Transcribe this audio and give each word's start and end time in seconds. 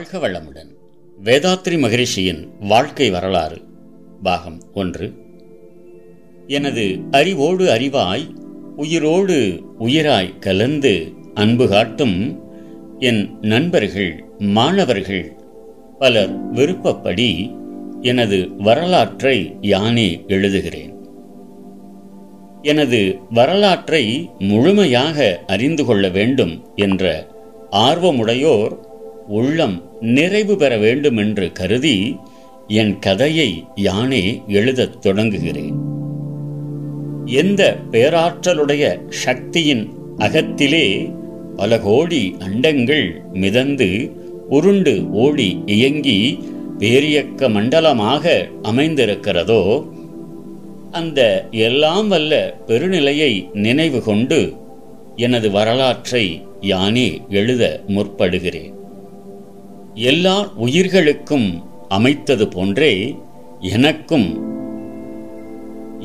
வாழ்க 0.00 0.28
வளமுடன். 0.28 0.76
வேதாத்ரி 1.24 1.78
மகரிஷியின் 1.78 2.48
வாழ்க்கை 2.60 3.10
வரலாறு 3.10 3.58
பாகம் 4.22 4.62
ஒன்று. 4.74 5.12
எனது 6.46 7.00
அறிவோடு 7.10 7.64
அறிவாய் 7.64 8.34
உயிரோடு 8.76 9.62
உயிராய் 9.78 10.38
கலந்து 10.38 11.12
அன்பு 11.34 11.68
காட்டும் 11.68 12.40
என் 12.98 13.38
நண்பர்கள் 13.40 14.24
மாணவர்கள் 14.38 15.32
பலர் 15.98 16.50
விருப்பப்படி 16.52 17.54
எனது 18.00 18.56
வரலாற்றை 18.56 19.56
யானே 19.60 20.24
எழுதுகிறேன். 20.26 20.94
எனது 22.62 23.18
வரலாற்றை 23.30 24.30
முழுமையாக 24.38 25.40
அறிந்து 25.46 25.84
கொள்ள 25.84 26.08
வேண்டும் 26.08 26.64
என்ற 26.74 27.26
ஆர்வமுடையோர் 27.72 28.88
உள்ளம் 29.30 29.76
நிறைவு 30.00 30.54
பெற 30.56 30.72
வேண்டும் 30.76 31.16
என்று 31.16 31.46
கருதி 31.52 31.96
என் 32.66 32.98
கதையை 32.98 33.50
யானே 33.82 34.24
எழுதத் 34.58 35.06
தொடங்குகிறேன். 35.06 35.78
எந்த 37.26 37.62
பேராற்றலுடைய 37.90 38.84
சக்தியின் 39.24 39.84
அகத்திலே 40.18 40.86
பல 41.56 41.78
கோடி 41.80 42.22
அண்டங்கள் 42.38 43.06
மிதந்து 43.32 43.90
உருண்டு 44.48 44.94
ஓடி 45.24 45.48
இயங்கி 45.66 46.18
பேரியக்க 46.78 47.50
மண்டலமாக 47.50 48.48
அமைந்திருக்கிறதோ 48.62 49.62
அந்த 50.90 51.20
எல்லாம் 51.50 52.08
வல்ல 52.08 52.32
பெருநிலையை 52.66 53.32
நினைவு 53.66 54.02
கொண்டு 54.02 54.40
எனது 55.16 55.50
வரலாற்றை 55.50 56.24
யானே 56.60 57.08
எழுத 57.28 57.64
முற்படுகிறேன். 57.88 58.76
எல்லா 59.94 60.52
உயிர்களுக்கும் 60.56 61.48
அமைத்தது 61.88 62.48
போன்றே 62.48 62.92
எனக்கும் 63.60 64.28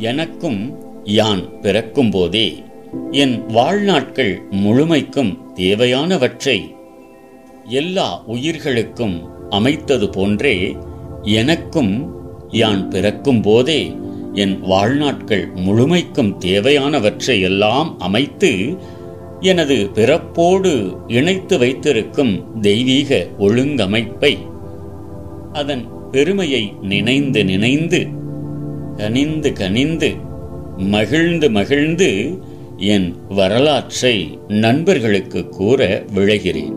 எனக்கும் 0.02 0.60
யான் 1.04 1.44
பிறக்கும் 1.62 2.12
போதே 2.12 2.48
என் 3.12 3.36
வாழ்நாட்கள் 3.48 4.34
முழுமைக்கும் 4.52 5.54
தேவையானவற்றை 5.56 6.58
எல்லா 7.70 8.24
உயிர்களுக்கும் 8.26 9.16
அமைத்தது 9.50 10.10
போன்றே 10.10 10.56
எனக்கும் 11.24 11.94
யான் 12.52 12.90
பிறக்கும் 12.90 13.42
போதே 13.42 13.82
என் 14.34 14.56
வாழ்நாட்கள் 14.64 15.46
முழுமைக்கும் 15.56 16.38
தேவையானவற்றை 16.38 17.42
எல்லாம் 17.42 18.00
அமைத்து 18.00 18.52
எனது 19.40 19.76
பிறப்போடு 19.94 20.96
இணைத்து 21.08 21.58
வைத்திருக்கும் 21.58 22.62
தெய்வீக 22.62 23.28
ஒழுங்கமைப்பை 23.40 24.38
அதன் 25.54 25.86
பெருமையை 26.12 26.74
நினைந்து 26.82 27.46
நினைந்து 27.46 28.08
கனிந்து 28.98 29.54
கனிந்து 29.54 30.14
மகிழ்ந்து 30.78 31.50
மகிழ்ந்து 31.50 32.38
என் 32.78 33.16
வரலாற்றை 33.30 34.40
நண்பர்களுக்கு 34.48 35.50
கூற 35.50 36.04
விழைகிறேன். 36.16 36.74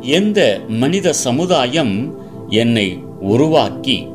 எந்த 0.00 0.60
மனித 0.68 1.12
சமுதாயம் 1.12 2.14
என்னை 2.48 2.98
உருவாக்கி 3.20 4.06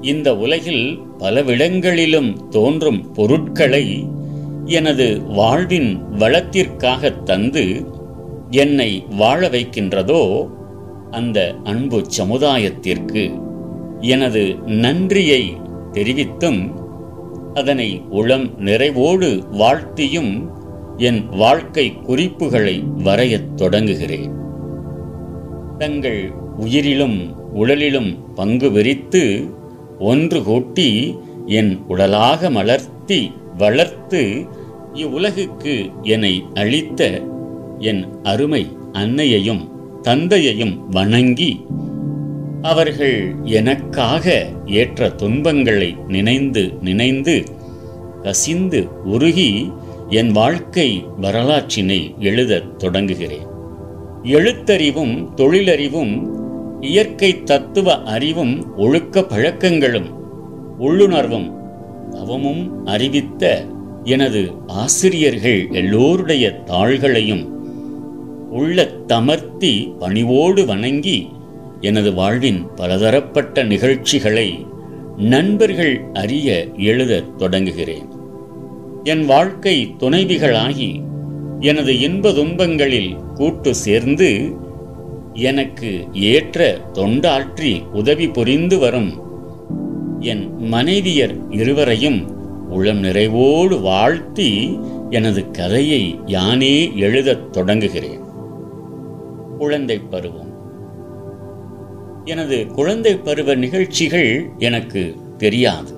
இந்த 0.00 0.36
உலகில் 0.36 0.98
பலவிடங்களிலும் 1.18 2.48
தோன்றும் 2.48 3.12
பொருட்களை 3.12 4.06
எனது 4.64 5.22
வாழ்வின் 5.22 6.02
வளத்திற்காக 6.10 7.22
தந்து 7.22 7.86
என்னை 8.50 9.04
வாழ 9.10 9.48
வைக்கின்றதோ 9.48 10.50
அந்த 11.10 11.54
அன்பு 11.64 12.04
சமுதாயத்திற்கு 12.16 13.42
எனது 14.00 14.54
நன்றியை 14.66 15.56
தெரிவித்தும் 15.92 16.72
அதனை 17.54 18.02
உளம் 18.10 18.50
நிறைவோடு 18.58 19.48
வாழ்த்தியும் 19.50 20.50
என் 20.96 21.28
வாழ்க்கை 21.28 21.92
குறிப்புகளை 21.92 22.84
வரையத் 23.04 23.56
தொடங்குகிறேன். 23.56 24.30
தங்கள் 25.78 26.32
உயிரிலும் 26.60 27.36
உடலிலும் 27.54 28.18
பங்கு 28.34 28.70
விரித்து 28.70 29.48
ஒன்று 29.98 30.42
கூட்டி 30.42 31.18
என் 31.46 31.80
உடலாக 31.88 32.50
மலர்த்தி 32.50 33.32
வள 33.56 33.81
பார்த்து 34.12 34.46
இவ்வுலகுக்கு 34.94 35.74
என்னை 36.02 36.44
அளித்த 36.54 37.00
என் 37.78 38.02
அருமை 38.22 38.64
அன்னையையும் 38.92 39.62
தந்தையையும் 40.02 40.74
வணங்கி 40.90 41.52
அவர்கள் 42.62 43.34
எனக்காக 43.44 44.26
ஏற்ற 44.66 45.08
துன்பங்களை 45.10 45.96
நினைந்து 46.08 46.64
நினைந்து 46.80 47.36
கசிந்து 48.22 48.88
உருகி 49.04 49.50
என் 50.08 50.32
வாழ்க்கை 50.32 50.88
வரலாற்றினை 51.20 52.00
எழுதத் 52.18 52.78
தொடங்குகிறேன். 52.78 53.48
எழுத்தறிவும் 54.22 55.14
தொழிலறிவும் 55.36 56.14
இயற்கை 56.80 57.42
தத்துவ 57.42 57.94
அறிவும் 58.02 58.54
ஒழுக்க 58.76 59.20
பழக்கங்களும் 59.20 60.10
உள்ளுணர்வும் 60.78 61.48
தவமும் 62.10 62.84
அறிவித்த 62.84 63.64
எனது 64.04 64.52
ஆசிரியர்கள் 64.66 65.68
எல்லோருடைய 65.70 66.50
தாள்களையும் 66.50 67.52
உள்ள 68.50 68.86
தமர்த்தி 68.86 69.92
பணிவோடு 69.98 70.66
வணங்கி 70.66 71.28
எனது 71.80 72.14
வாழ்வின் 72.14 72.66
பலதரப்பட்ட 72.74 73.62
நிகழ்ச்சிகளை 73.62 74.66
நண்பர்கள் 75.16 76.00
அறிய 76.12 76.68
எழுதத் 76.76 77.38
தொடங்குகிறேன். 77.38 78.08
என் 79.04 79.24
வாழ்க்கை 79.24 79.94
துணைவிகளாகி 79.98 81.02
எனது 81.60 81.98
இன்ப 81.98 82.30
துன்பங்களில் 82.30 83.32
கூட்டு 83.34 83.74
சேர்ந்து 83.74 84.52
எனக்கு 85.32 86.08
ஏற்ற 86.12 86.78
தொண்டாற்றி 86.92 87.90
உதவி 87.90 88.28
புரிந்து 88.28 88.78
வரும் 88.78 89.20
என் 90.20 90.50
மனைவியர் 90.72 91.40
இருவரையும் 91.50 92.31
உளம் 92.72 93.02
நிறைவோடு 93.02 93.80
வாழ்த்தி 93.80 94.78
எனது 95.10 95.50
கதையை 95.50 96.20
யானே 96.26 96.94
எழுதத் 96.94 97.56
தொடங்குகிறேன். 97.56 98.20
குழந்தை 99.58 99.98
பருவம். 99.98 100.50
எனது 102.24 102.66
குழந்தை 102.66 103.16
பருவ 103.16 103.54
நிகழ்ச்சிகள் 103.54 104.50
எனக்கு 104.58 105.16
தெரியாது. 105.36 105.92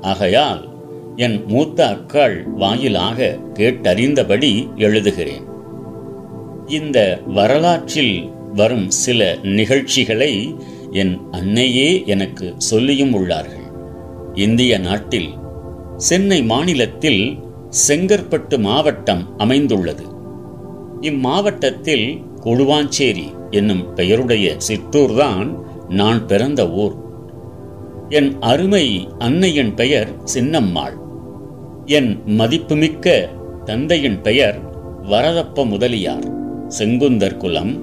ஆகையால் 0.00 0.68
என் 1.16 1.44
மூத்த 1.46 1.86
அக்காள் 1.86 2.44
வாயிலாக 2.44 3.38
கேட்டறிந்தபடி 3.54 4.68
எழுதுகிறேன். 4.76 5.46
இந்த 6.66 7.20
வரலாற்றில் 7.26 8.30
வரும் 8.54 8.90
சில 8.90 9.36
நிகழ்ச்சிகளை 9.42 10.54
என் 10.90 11.18
அன்னையே 11.30 12.02
எனக்கு 12.06 12.54
சொல்லியும் 12.56 13.14
உள்ளார்கள். 13.14 13.66
இந்திய 14.34 14.78
நாட்டில் 14.78 15.28
சென்னை 15.98 16.42
மாநிலத்தில் 16.42 17.38
செங்கற்பட்டு 17.88 18.58
மாவட்டம் 18.58 19.38
அமைந்துள்ளது. 19.38 20.02
இம்மாவட்டத்தில் 21.00 22.22
கொழுவாஞ்சேரி 22.44 23.50
என்னும் 23.50 23.94
பெயருடைய 23.94 24.56
சிற்றூர்தான் 24.68 25.58
நான் 25.88 26.26
பிறந்த 26.26 26.70
ஊர். 26.70 26.94
என் 28.08 28.36
அருமை 28.40 29.08
அன்னையின் 29.18 29.74
பெயர் 29.74 30.08
சின்னம்மாள். 30.34 30.96
என் 31.84 32.22
மதிப்புமிக்க 32.26 33.28
தந்தையின் 33.64 34.20
பெயர் 34.20 34.58
வரதப்ப 35.02 35.66
முதலியார் 35.66 36.26
செங்குந்தர் 36.68 37.36
குலம். 37.36 37.82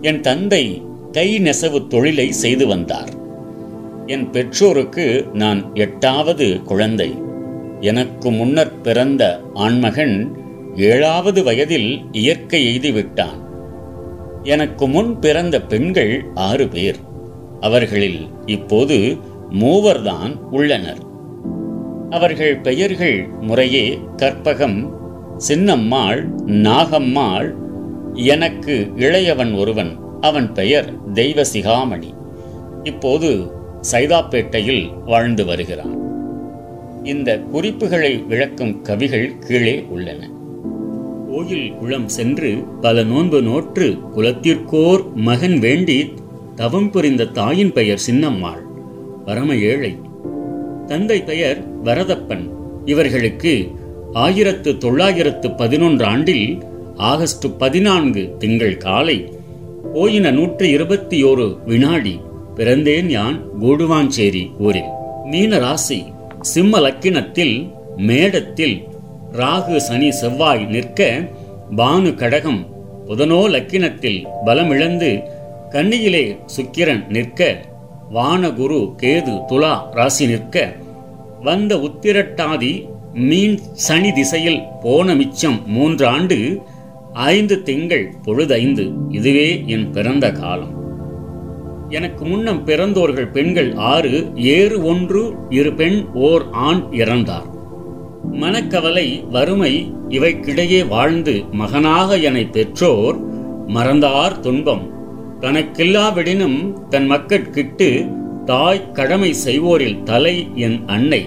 என் 0.00 0.20
தந்தை 0.20 0.82
கை 1.12 1.38
நெசவு 1.38 1.86
தொழிலை 1.86 2.32
செய்து 2.32 2.66
வந்தார். 2.66 3.10
என் 4.06 4.30
பெற்றோருக்கு 4.30 5.26
நான் 5.32 5.70
எட்டாவது 5.74 6.60
குழந்தை. 6.62 7.24
எனக்கு 7.80 8.30
முன்னர் 8.30 8.80
பிறந்த 8.80 9.40
ஆண்மகன் 9.54 10.36
ஏழாவது 10.76 11.42
வயதில் 11.42 12.04
இயற்கை 12.12 12.76
எய்துவிட்டான் 12.76 13.44
எனக்கு 14.42 14.88
முன் 14.88 15.18
பிறந்த 15.18 15.62
பெண்கள் 15.62 16.24
ஆறு 16.34 16.68
பேர். 16.68 16.96
அவர்களில் 17.60 18.28
இப்போது 18.46 19.16
மூவர்தான் 19.50 20.36
உள்ளனர். 20.38 20.98
அவர்கள் 22.10 22.56
பெயர்கள் 22.56 23.28
முறையே 23.40 23.98
கற்பகம் 24.16 24.92
சின்னம்மாள் 25.48 26.28
நாகம்மாள் 26.46 27.54
எனக்கு 28.12 28.92
இளையவன் 28.96 29.58
ஒருவன் 29.58 29.98
அவன் 30.20 30.52
பெயர் 30.52 31.12
தெய்வ 31.12 31.42
சிகாமணி 31.42 32.14
இப்போது 32.82 33.52
சைதாப்பேட்டையில் 33.92 35.04
வாழ்ந்து 35.04 35.44
வருகிறான். 35.44 36.05
இந்த 37.06 37.38
குறிப்புகளை 37.38 38.16
விளக்கும் 38.16 38.82
கவிகள் 38.82 39.38
கீழே 39.38 39.84
உள்ளன. 39.88 40.30
கோயில் 41.30 41.72
குளம் 41.72 42.08
சென்று 42.08 42.56
பல 42.80 43.02
நோன்பு 43.02 43.42
நோற்று 43.42 43.98
குலத்திற்கோர் 44.16 45.14
மகன் 45.14 45.58
வேண்டி 45.58 46.12
தவம் 46.54 46.90
புரிந்த 46.90 47.24
தாயின் 47.24 47.72
பெயர் 47.72 48.02
சின்னம்மாள் 48.10 48.64
பரம 49.24 49.56
ஏழை. 49.56 49.96
தந்தை 50.86 51.22
பெயர் 51.22 51.82
வரதப்பன். 51.82 52.50
இவர்களுக்கு 52.84 53.70
ஆயிரத்து 54.12 54.78
தொள்ளாயிரத்து 54.78 55.50
பதினொன்று 55.50 56.04
ஆண்டில் 56.04 56.62
ஆகஸ்ட் 56.96 57.46
பதினான்கு 57.58 58.34
திங்கள் 58.38 58.76
காலை 58.76 59.32
போயின 59.94 60.30
நூற்று 60.30 60.70
இருபத்தி 60.70 61.24
ஓரு 61.24 61.56
வினாடி 61.64 62.20
பிறந்தேன் 62.56 63.06
யான் 63.06 63.40
கூடுவாஞ்சேரி 63.60 64.50
ஊரில். 64.58 64.92
மீன 65.24 65.58
ராசி 65.58 66.04
சிம்ம 66.40 66.78
லக்கினத்தில் 66.78 67.70
மேடத்தில் 67.96 68.84
ராகு 69.32 69.76
சனி 69.76 70.10
செவ்வாய் 70.10 70.64
நிற்க 70.64 71.28
பானு 71.76 72.14
கடகம் 72.14 72.66
புதனோ 73.06 73.48
லக்கினத்தில் 73.48 74.26
பலமிழந்து 74.44 75.22
கன்னியிலே 75.70 76.36
சுக்கிரன் 76.56 77.08
நிற்க 77.08 77.64
வானகுரு 78.14 78.94
கேது 79.02 79.44
துலா 79.48 79.90
ராசி 79.90 80.26
நிற்க 80.26 80.76
வந்த 81.42 81.76
உத்திரட்டாதி 81.76 82.88
மீன் 83.12 83.60
சனி 83.72 84.12
திசையில் 84.12 84.62
போன 84.80 85.14
மிச்சம் 85.14 85.62
மூன்று 85.66 86.06
ஆண்டு 86.06 86.62
ஐந்து 87.12 87.62
திங்கள் 87.62 88.14
பொழுதைந்து. 88.24 88.92
இதுவே 89.10 89.62
என் 89.66 89.92
பிறந்த 89.92 90.32
காலம். 90.32 90.75
எனக்கு 91.88 92.24
முன்னம் 92.24 92.66
பிறந்தோர்கள் 92.66 93.30
பெண்கள் 93.30 93.74
ஆறு 93.74 94.30
ஏறு 94.34 94.84
ஒன்று 94.84 95.34
இரு 95.50 95.74
பெண் 95.74 96.06
ஓர் 96.14 96.44
ஆண் 96.52 96.86
இறந்தார். 96.90 97.54
மனக்கவலை 98.32 99.24
வறுமை 99.30 99.92
இவைக்கிடையே 100.08 100.88
வாழ்ந்து 100.88 101.44
மகனாக 101.52 102.16
என்னை 102.16 102.44
பெற்றோர் 102.44 103.16
மறந்தார் 103.66 104.40
துன்பம். 104.40 104.90
தனக்கில்லாவிடனும் 105.40 106.88
தன் 106.88 107.10
மக்கட்கிட்டு 107.10 108.14
தாய் 108.44 108.92
கடமை 108.92 109.32
செய்வோரில் 109.32 110.02
தலை 110.02 110.48
என் 110.54 110.82
அன்னை. 110.86 111.26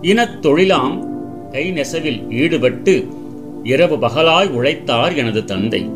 இனத் 0.00 0.46
தொழிலாம் 0.46 1.04
கை 1.50 1.70
நெசவில் 1.70 2.30
ஈடுபட்டு 2.30 3.08
இரவு 3.62 3.96
பகலாய் 3.96 4.50
உழைத்தார் 4.50 5.14
எனது 5.14 5.44
தந்தை. 5.44 5.90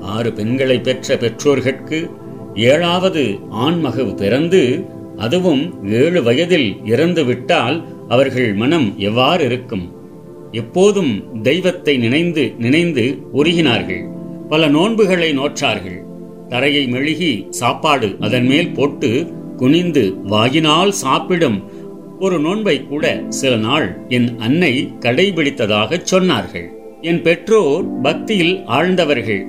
ஆறு 0.00 0.32
பெண்களை 0.32 0.78
பெற்ற 0.78 1.16
பெற்றோர்கட்கு 1.16 2.10
ஏழாவது 2.54 3.38
ஆண்மகவு 3.50 4.14
பிறந்து 4.14 4.84
அதுவும் 5.16 5.88
ஏழு 5.88 6.22
வயதில் 6.22 6.76
இறந்து 6.84 7.24
விட்டால் 7.24 7.84
அவர்கள் 8.08 8.54
மனம் 8.54 8.94
எவ்வாறு 8.98 9.44
இருக்கும் 9.44 9.92
எப்போதும் 10.50 11.40
தெய்வத்தை 11.42 11.96
நினைந்து 11.96 12.54
நினைந்து 12.58 13.18
உருகினார்கள். 13.34 14.02
பல 14.48 14.68
நோன்புகளை 14.68 15.38
நோற்றார்கள். 15.38 16.00
தரையை 16.48 16.86
மெழுகி 16.86 17.46
சாப்பாடு 17.50 18.16
அதன் 18.20 18.46
மேல் 18.46 18.72
போட்டு 18.72 19.32
குனிந்து 19.56 20.14
வாயினால் 20.22 20.92
சாப்பிடும் 20.92 21.62
ஒரு 22.20 22.38
நோன்பை 22.38 22.86
கூட 22.86 23.22
சில 23.28 23.56
நாள் 23.56 24.06
என் 24.08 24.38
அன்னை 24.38 24.92
கடைபிடித்ததாகச் 25.00 26.06
சொன்னார்கள். 26.12 26.68
என் 27.00 27.22
பெற்றோர் 27.22 28.00
பக்தியில் 28.00 28.62
ஆழ்ந்தவர்கள். 28.66 29.46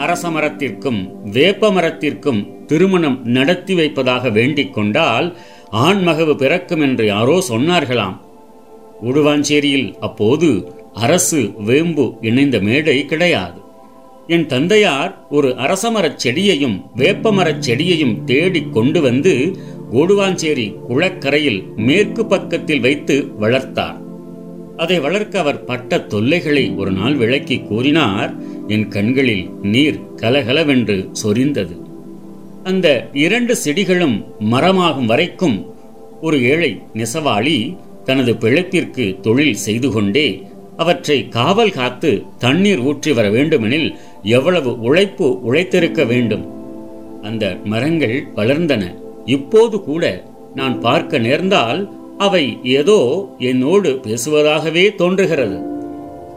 அரச 0.00 0.28
மரத்திற்கும் 0.30 1.00
வேப்ப 1.30 1.70
மரத்திற்கும் 1.72 2.40
திருமணம் 2.66 3.18
நடத்தி 3.24 3.74
வைப்பதாக 3.74 4.30
வேண்டிக் 4.30 4.74
கொண்டால் 4.74 5.36
ஆண்மகவு 5.70 6.34
பிறக்கும் 6.36 6.80
என்று 6.80 7.06
யாரோ 7.06 7.36
சொன்னார்களாம். 7.48 8.16
உடுவாஞ்சேரியில் 9.04 9.88
அப்போது 9.98 10.48
அரசு 10.92 11.40
வேம்பு 11.58 12.06
இணைந்த 12.20 12.58
மேடை 12.60 13.04
கிடையாது. 13.04 13.58
என் 14.26 14.46
தந்தையார் 14.46 15.12
ஒரு 15.30 15.48
அரசமரச் 15.48 16.20
செடியையும் 16.24 16.76
வேப்பமரச் 16.96 17.62
செடியையும் 17.68 18.24
தேடிக் 18.24 18.72
கொண்டு 18.72 19.00
வந்து 19.00 19.34
ஓடுவாஞ்சேரி 19.92 20.66
குளக்கரையில் 20.88 21.60
மேற்கு 21.76 22.26
பக்கத்தில் 22.26 22.80
வைத்து 22.80 23.16
வளர்த்தார். 23.38 23.98
அதை 24.76 25.00
வளர்க்க 25.00 25.38
அவர் 25.38 25.64
பட்ட 25.64 26.00
தொல்லைகளை 26.00 26.64
ஒரு 26.76 26.90
நாள் 26.90 27.14
விளக்கி 27.14 27.58
கூறினார் 27.58 28.49
என் 28.70 28.88
கண்களில் 28.88 29.44
நீர் 29.62 29.98
கலகலவென்று 30.14 30.96
சொரிந்தது. 31.22 31.74
அந்த 32.64 32.86
இரண்டு 33.12 33.56
செடிகளும் 33.56 34.16
மரமாகும் 34.50 35.06
வரைக்கும் 35.06 35.56
ஒரு 36.20 36.36
ஏழை 36.42 36.70
நெசவாளி 36.94 37.76
தனது 38.04 38.32
பிழைப்பிற்கு 38.32 39.20
தொழில் 39.20 39.54
செய்து 39.54 39.90
கொண்டே 39.90 40.28
அவற்றை 40.76 41.28
காவல் 41.28 41.72
காத்து 41.72 42.10
தண்ணீர் 42.38 42.78
ஊற்றி 42.78 43.12
வர 43.12 43.30
வேண்டுமெனில் 43.30 43.88
எவ்வளவு 44.22 44.80
உழைப்பு 44.80 45.26
உழைத்திருக்க 45.48 46.06
வேண்டும்? 46.06 46.44
அந்த 47.22 47.44
மரங்கள் 47.64 48.16
வளர்ந்தன. 48.36 48.82
இப்போது 49.24 49.78
கூட 49.80 50.04
நான் 50.54 50.80
பார்க்க 50.80 51.18
நேர்ந்தால் 51.18 51.80
அவை 52.18 52.44
ஏதோ 52.62 53.00
என்னோடு 53.38 53.90
பேசுவதாகவே 54.06 54.94
தோன்றுகிறது. 54.94 55.58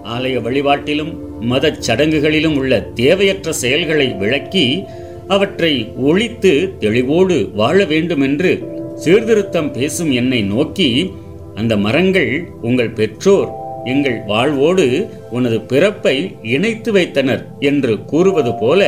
ஆலய 0.03 0.41
வழிபாட்டிலும் 0.41 1.13
மதச் 1.39 1.81
சடங்குகளிலும் 1.81 2.57
உள்ள 2.57 2.81
தேவையற்ற 2.81 3.53
செயல்களை 3.53 4.13
விளக்கி 4.13 4.83
அவற்றை 5.27 5.91
ஒழித்து 5.97 6.73
தெளிவோடு 6.79 7.51
வாழ 7.53 7.85
வேண்டுமென்று 7.85 8.51
சீர்திருத்தம் 8.95 9.71
பேசும் 9.71 10.11
என்னை 10.11 10.41
நோக்கி 10.41 11.11
அந்த 11.55 11.77
மரங்கள் 11.77 12.47
உங்கள் 12.61 12.89
பெற்றோர் 12.89 13.49
எங்கள் 13.85 14.21
வாழ்வோடு 14.27 15.09
உனது 15.31 15.61
பிறப்பை 15.61 16.35
இணைத்து 16.43 16.91
வைத்தனர் 16.91 17.47
என்று 17.59 18.05
கூறுவது 18.05 18.53
போல 18.53 18.81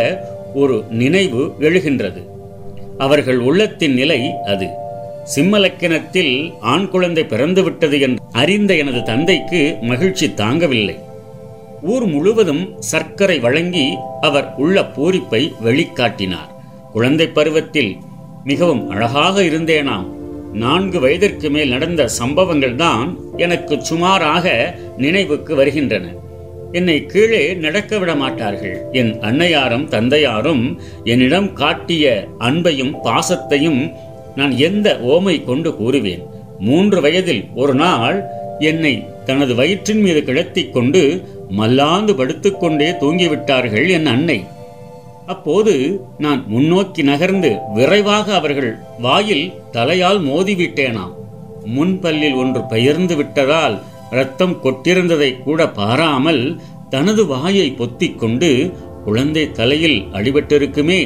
ஒரு 0.53 0.83
நினைவு 0.89 1.53
எழுகின்றது. 1.59 2.21
அவர்கள் 2.97 3.37
உள்ளத்தின் 3.37 3.93
நிலை 3.93 4.31
அது. 4.45 4.67
சிம்மலக்கினத்தில் 5.33 6.33
ஆண் 6.61 6.89
குழந்தை 6.89 7.23
பிறந்துவிட்டது 7.23 7.99
என்று 7.99 8.19
அறிந்த 8.31 8.75
எனது 8.75 9.03
தந்தைக்கு 9.03 9.77
மகிழ்ச்சி 9.81 10.27
தாங்கவில்லை. 10.27 10.95
ஊர் 11.81 12.05
முழுவதும் 12.05 12.63
சர்க்கரை 12.79 13.39
வழங்கி 13.39 13.87
அவர் 14.21 14.53
உள்ள 14.57 14.83
பூரிப்பை 14.95 15.41
வெளிக்காட்டினார். 15.63 16.51
குழந்தை 16.93 17.27
பருவத்தில் 17.27 17.91
மிகவும் 18.43 18.89
அழகாக 18.89 19.41
இருந்தேனாம். 19.41 20.07
நான்கு 20.53 20.99
வயதிற்கு 20.99 21.49
மேல் 21.49 21.69
நடந்த 21.69 22.07
சம்பவங்கள் 22.07 22.75
தான் 22.75 23.19
எனக்கு 23.37 23.81
சுமாராக 23.81 24.75
நினைவுக்கு 24.97 25.55
வருகின்றன. 25.55 26.05
என்னை 26.71 27.05
கீழே 27.05 27.43
நடக்க 27.53 27.97
விட 27.97 28.15
மாட்டார்கள். 28.15 28.77
என் 28.91 29.19
அன்னையாரும் 29.19 29.87
தந்தையாரும் 29.87 30.79
என்னிடம் 31.03 31.53
காட்டிய 31.53 32.27
அன்பையும் 32.39 32.93
பாசத்தையும் 33.03 33.81
நான் 34.35 34.53
எந்த 34.57 34.87
ஓமை 35.07 35.43
கொண்டு 35.43 35.69
கூறுவேன்? 35.69 36.23
மூன்று 36.59 37.01
வயதில் 37.01 37.43
ஒரு 37.55 37.73
நாள் 37.73 38.17
என்னை 38.59 38.93
தனது 39.25 39.55
வயிற்றின் 39.55 40.01
மீது 40.01 40.23
கிடத்திக் 40.23 40.73
கொண்டு 40.73 41.01
மல்லாந்து 41.49 42.13
படுத்துக்கொண்டே 42.13 42.89
தூங்கிவிட்டார்கள் 43.01 43.87
என் 43.89 44.05
அன்னை. 44.05 44.43
அப்போது 45.25 45.73
நான் 46.17 46.41
முன்னோக்கி 46.47 47.03
நகர்ந்து 47.03 47.57
விரைவாக 47.73 48.33
அவர்கள் 48.35 48.71
வாயில் 48.99 49.53
தலையால் 49.71 50.19
மோதிவிட்டேனாம். 50.21 51.13
முன்பல்லில் 51.75 52.35
ஒன்று 52.35 52.61
பெயர்ந்து 52.63 53.15
விட்டதால் 53.15 53.75
ரத்தம் 54.09 54.57
கொட்டிருந்ததை 54.63 55.29
கூட 55.43 55.69
பாராமல் 55.69 56.61
தனது 56.89 57.25
வாயை 57.25 57.67
பொத்திக் 57.71 58.19
கொண்டு 58.19 58.71
குழந்தை 59.05 59.51
தலையில் 59.51 59.99
அடிபட்டிருக்குமே 60.13 60.99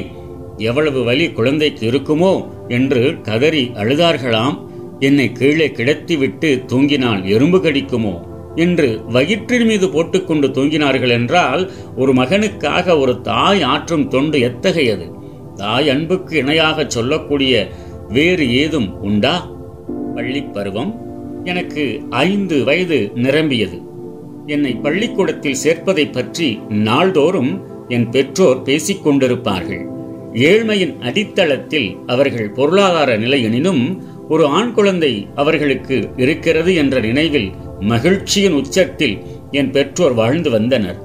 எவ்வளவு 0.56 1.04
வலி 1.04 1.26
குழந்தைக்கு 1.30 1.84
இருக்குமோ 1.90 2.32
என்று 2.70 3.20
கதறி 3.20 3.64
அழுதார்களாம். 3.74 4.56
என்னை 4.98 5.32
கீழே 5.32 5.66
கிடத்திவிட்டு 5.68 6.50
தூங்கினால் 6.72 7.22
எறும்பு 7.24 7.58
கடிக்குமோ 7.58 8.14
என்று 8.54 8.88
வயிற்றின் 9.08 9.66
மீது 9.66 9.86
போட்டுக்கொண்டு 9.88 10.48
தூங்கினார்கள் 10.48 11.10
என்றால் 11.10 11.62
ஒரு 11.96 12.12
மகனுக்காக 12.12 12.98
ஒரு 12.98 13.20
தாய் 13.20 13.62
ஆற்றும் 13.62 14.08
தொண்டு 14.08 14.40
எத்தகையது? 14.40 15.06
தாய் 15.54 15.88
அன்புக்கு 15.88 16.36
இணையாக 16.36 16.84
சொல்லக்கூடிய 16.88 17.68
வேறு 18.08 18.46
ஏதும் 18.54 18.88
உண்டா? 19.00 19.36
பள்ளி 20.14 20.42
பருவம் 20.42 20.92
எனக்கு 21.44 21.84
ஐந்து 22.10 22.64
வயது 22.64 23.10
நிரம்பியது. 23.14 23.78
என்னை 24.46 24.72
பள்ளிக்கூடத்தில் 24.74 25.60
சேர்ப்பதை 25.64 26.12
பற்றி 26.12 26.48
நாள்தோறும் 26.68 27.52
என் 27.88 28.08
பெற்றோர் 28.10 28.62
பேசிக் 28.62 29.08
கொண்டிருப்பார்கள் 29.08 29.82
ஏழ்மையின் 30.32 30.96
அடித்தளத்தில் 31.00 31.96
அவர்கள் 32.06 32.50
பொருளாதார 32.50 33.18
நிலையெனினும் 33.18 33.98
ஒரு 34.28 34.46
ஆண் 34.46 34.72
குழந்தை 34.72 35.28
அவர்களுக்கு 35.34 36.08
இருக்கிறது 36.16 36.74
என்ற 36.74 37.00
நினைவில் 37.00 37.50
மகிழ்ச்சியின் 37.80 38.52
உச்சத்தில் 38.52 39.18
என் 39.50 39.70
பெற்றோர் 39.70 40.14
வாழ்ந்து 40.14 40.50
வந்தனர். 40.50 40.98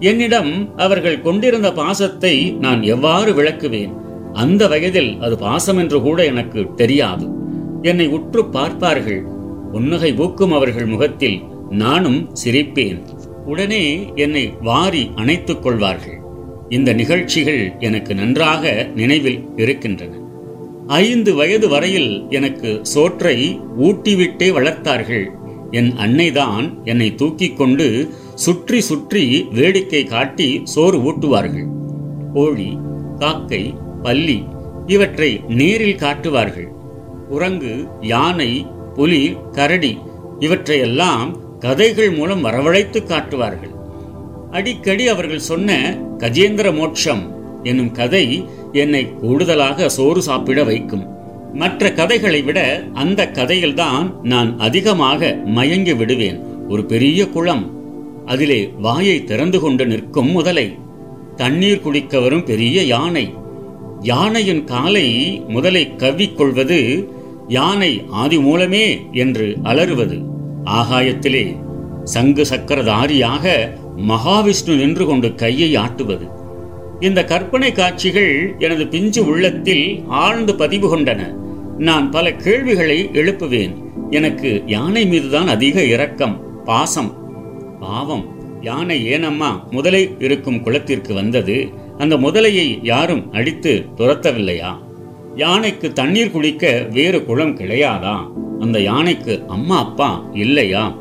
என்னிடம் 0.00 0.76
அவர்கள் 0.76 1.20
கொண்டிருந்த 1.20 1.72
பாசத்தை 1.72 2.56
நான் 2.60 2.82
எவ்வாறு 2.82 3.32
விளக்குவேன்? 3.32 3.92
அந்த 4.32 4.68
வயதில் 4.68 5.20
அது 5.20 5.38
பாசம் 5.38 5.78
என்று 5.78 6.00
கூட 6.00 6.24
எனக்கு 6.24 6.74
தெரியாது. 6.74 7.28
என்னை 7.82 8.06
உற்று 8.08 8.44
பார்ப்பார்கள். 8.44 9.22
புன்னகை 9.72 10.12
பூக்கும் 10.12 10.52
அவர்கள் 10.52 10.86
முகத்தில் 10.86 11.42
நானும் 11.70 12.30
சிரிப்பேன். 12.44 13.02
உடனே 13.46 14.12
என்னை 14.14 14.52
வாரி 14.60 15.10
அணைத்துக் 15.14 15.62
கொள்வார்கள். 15.62 16.17
இந்த 16.68 16.92
நிகழ்ச்சிகள் 16.92 17.74
எனக்கு 17.78 18.14
நன்றாக 18.14 18.88
நினைவில் 18.94 19.48
இருக்கின்றன. 19.56 20.16
ஐந்து 20.86 21.34
வயது 21.34 21.68
வரையில் 21.68 22.26
எனக்கு 22.28 22.78
சோற்றை 22.82 23.60
ஊட்டிவிட்டே 23.80 24.50
வளர்த்தார்கள். 24.52 25.26
என் 25.70 25.92
அன்னைதான் 25.92 26.82
என்னை 26.84 27.14
தூக்கிக் 27.14 27.56
கொண்டு 27.56 28.08
சுற்றி 28.34 28.80
சுற்றி 28.80 29.46
வேடிக்கை 29.52 30.04
காட்டி 30.04 30.60
சோறு 30.64 30.98
ஊட்டுவார்கள். 30.98 31.68
கோழி 32.34 32.78
காக்கை 33.18 33.74
பல்லி 34.02 34.44
இவற்றை 34.86 35.40
நேரில் 35.48 35.96
காட்டுவார்கள். 35.96 36.68
குரங்கு 37.28 37.86
யானை 38.00 38.66
புலி 38.94 39.36
கரடி 39.52 39.98
இவற்றையெல்லாம் 40.38 41.36
கதைகள் 41.58 42.10
மூலம் 42.10 42.44
வரவழைத்து 42.44 43.04
காட்டுவார்கள். 43.04 43.76
அடிக்கடி 44.50 45.08
அவர்கள் 45.08 45.38
சொன்ன 45.38 45.96
கஜேந்திர 46.18 46.76
மோட்சம் 46.76 47.36
என்னும் 47.62 47.92
கதை 47.92 48.48
என்னை 48.72 49.10
கூடுதலாக 49.10 49.88
சோறு 49.88 50.22
சாப்பிட 50.22 50.64
வைக்கும். 50.64 51.06
மற்ற 51.54 51.92
கதைகளை 51.92 52.42
விட 52.42 52.84
அந்த 52.94 53.30
கதையில்தான் 53.32 54.20
நான் 54.22 54.58
அதிகமாக 54.58 55.40
மயங்கி 55.44 55.94
விடுவேன். 55.94 56.40
ஒரு 56.68 56.84
பெரிய 56.84 57.28
குளம். 57.28 57.76
அதிலே 58.26 58.72
வாயை 58.78 59.24
திறந்து 59.24 59.60
கொண்டு 59.60 59.86
நிற்கும் 59.86 60.30
முதலை. 60.30 60.74
தண்ணீர் 61.36 61.80
குடிக்க 61.80 62.20
வரும் 62.20 62.44
பெரிய 62.44 62.82
யானை. 62.82 63.34
யானையின் 64.00 64.64
காலை 64.64 65.42
முதலை 65.48 65.92
கவ்விக்கொள்வது 65.96 67.08
யானை 67.48 68.04
ஆதி 68.10 68.38
மூலமே 68.38 69.00
என்று 69.12 69.56
அலறுவது. 69.62 70.18
ஆகாயத்திலே 70.64 71.56
சங்கு 72.04 72.46
சக்கரதாரியாக 72.50 73.70
மகாவிஷ்ணு 74.06 74.76
நின்று 74.76 75.06
கொண்டு 75.06 75.34
கையை 75.34 75.76
ஆட்டுவது. 75.76 76.28
இந்த 77.00 77.24
கற்பனை 77.24 77.72
காட்சிகள் 77.72 78.54
எனது 78.58 78.86
பிஞ்சு 78.86 79.26
உள்ளத்தில் 79.26 80.04
ஆழ்ந்து 80.08 80.54
பதிவு 80.54 80.96
கொண்டன. 80.96 81.34
நான் 81.78 82.10
பல 82.10 82.34
கேள்விகளை 82.34 83.10
எழுப்புவேன். 83.12 83.74
எனக்கு 84.10 84.62
யானை 84.66 85.06
மீதுதான் 85.06 85.48
அதிக 85.48 85.84
இரக்கம் 85.84 86.64
பாசம். 86.64 87.16
பாவம் 87.80 88.24
யானை 88.60 89.06
ஏனம்மா 89.06 89.66
முதலை 89.70 90.14
இருக்கும் 90.18 90.62
குளத்திற்கு 90.62 91.14
வந்தது. 91.14 91.68
அந்த 91.98 92.16
முதலையை 92.16 92.78
யாரும் 92.82 93.32
அடித்து 93.32 93.84
துரத்தவில்லையா? 93.96 94.78
யானைக்கு 95.36 95.92
தண்ணீர் 95.92 96.30
குடிக்க 96.30 96.86
வேறு 96.90 97.24
குளம் 97.24 97.56
கிடையாதா? 97.56 98.26
அந்த 98.60 98.80
யானைக்கு 98.80 99.42
அம்மா 99.48 99.78
அப்பா 99.78 100.30
இல்லையா? 100.32 100.96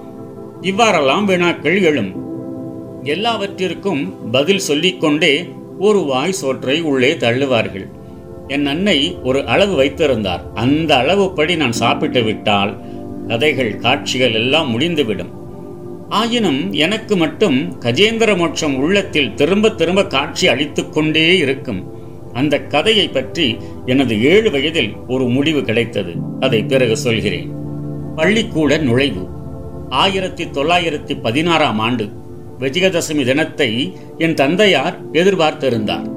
இவ்வாறெல்லாம் 0.61 1.25
வினாக்கள் 1.25 1.81
எழும். 1.81 2.26
எல்லாவற்றிற்கும் 3.07 4.31
பதில் 4.31 4.59
சொல்லிக்கொண்டே 4.59 5.49
ஒரு 5.79 5.99
வாய் 5.99 6.31
சோற்றை 6.31 6.81
உள்ளே 6.81 7.13
தள்ளுவார்கள். 7.13 7.87
என் 8.47 8.65
அன்னை 8.65 9.17
ஒரு 9.23 9.47
அளவு 9.47 9.75
வைத்திருந்தார். 9.75 10.43
அந்த 10.53 10.95
அளவுப்படி 10.95 11.55
நான் 11.55 11.71
சாப்பிட்டு 11.71 12.23
விட்டால் 12.23 12.79
கதைகள் 13.27 13.77
காட்சிகள் 13.77 14.33
எல்லாம் 14.33 14.71
முடிந்துவிடும். 14.71 15.29
ஆயினும் 16.09 16.73
எனக்கு 16.73 17.17
மட்டும் 17.17 17.79
கஜேந்திர 17.79 18.37
மோட்சம் 18.37 18.75
உள்ளத்தில் 18.75 19.33
திரும்ப 19.33 19.69
திரும்ப 19.69 20.05
காட்சி 20.05 20.47
அளித்துக் 20.47 20.93
கொண்டே 20.93 21.37
இருக்கும். 21.37 21.91
அந்த 22.33 22.61
கதையை 22.61 23.07
பற்றி 23.07 23.57
எனது 23.85 24.23
ஏழு 24.23 24.51
வயதில் 24.51 24.93
ஒரு 25.07 25.23
முடிவு 25.23 25.61
கிடைத்தது. 25.61 26.11
அதை 26.39 26.63
பிறகு 26.63 26.97
சொல்கிறேன். 26.97 27.51
பள்ளிக்கூட 28.15 28.77
நுழைவு. 28.77 29.27
ஆயிரத்தி 29.89 30.45
தொள்ளாயிரத்தி 30.45 31.21
பதினாறாம் 31.21 31.79
ஆண்டு 31.79 32.09
விஜயதசமி 32.59 33.25
தினத்தை 33.25 33.97
என் 34.17 34.33
தந்தையார் 34.33 35.11
எதிர்பார்த்திருந்தார். 35.11 36.15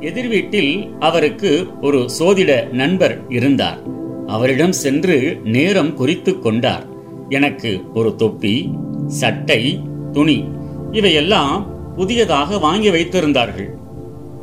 எதிர் 0.00 0.28
வீட்டில் 0.28 0.90
அவருக்கு 1.00 1.66
ஒரு 1.80 2.08
சோதிட 2.18 2.70
நண்பர் 2.70 3.20
இருந்தார். 3.28 3.82
அவரிடம் 4.26 4.72
சென்று 4.72 5.40
நேரம் 5.44 5.94
குறித்து 5.94 6.38
கொண்டார். 6.38 6.86
எனக்கு 7.28 7.80
ஒரு 7.94 8.14
தொப்பி 8.14 8.70
சட்டை 9.06 9.80
துணி 10.12 10.44
இவையெல்லாம் 10.92 11.66
புதியதாக 11.96 12.58
வாங்கி 12.58 12.90
வைத்திருந்தார்கள். 12.90 13.70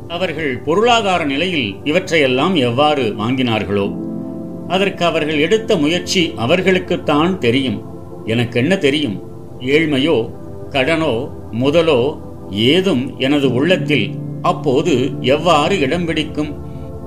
அவர்கள் 0.08 0.58
பொருளாதார 0.58 1.24
நிலையில் 1.24 1.76
இவற்றையெல்லாம் 1.84 2.54
எவ்வாறு 2.54 3.14
வாங்கினார்களோ 3.18 4.04
அதற்கு 4.68 5.04
அவர்கள் 5.04 5.38
எடுத்த 5.38 5.76
முயற்சி 5.76 6.32
அவர்களுக்குத்தான் 6.36 7.38
தெரியும். 7.38 7.82
எனக்கு 8.24 8.60
என்ன 8.60 8.76
தெரியும்? 8.76 9.22
ஏழ்மையோ 9.60 10.30
கடனோ 10.70 11.35
முதலோ 11.52 12.18
ஏதும் 12.50 13.18
எனது 13.18 13.52
உள்ளத்தில் 13.52 14.10
அப்போது 14.42 15.10
எவ்வாறு 15.20 15.78
இடம் 15.78 16.04
பிடிக்கும்? 16.04 16.64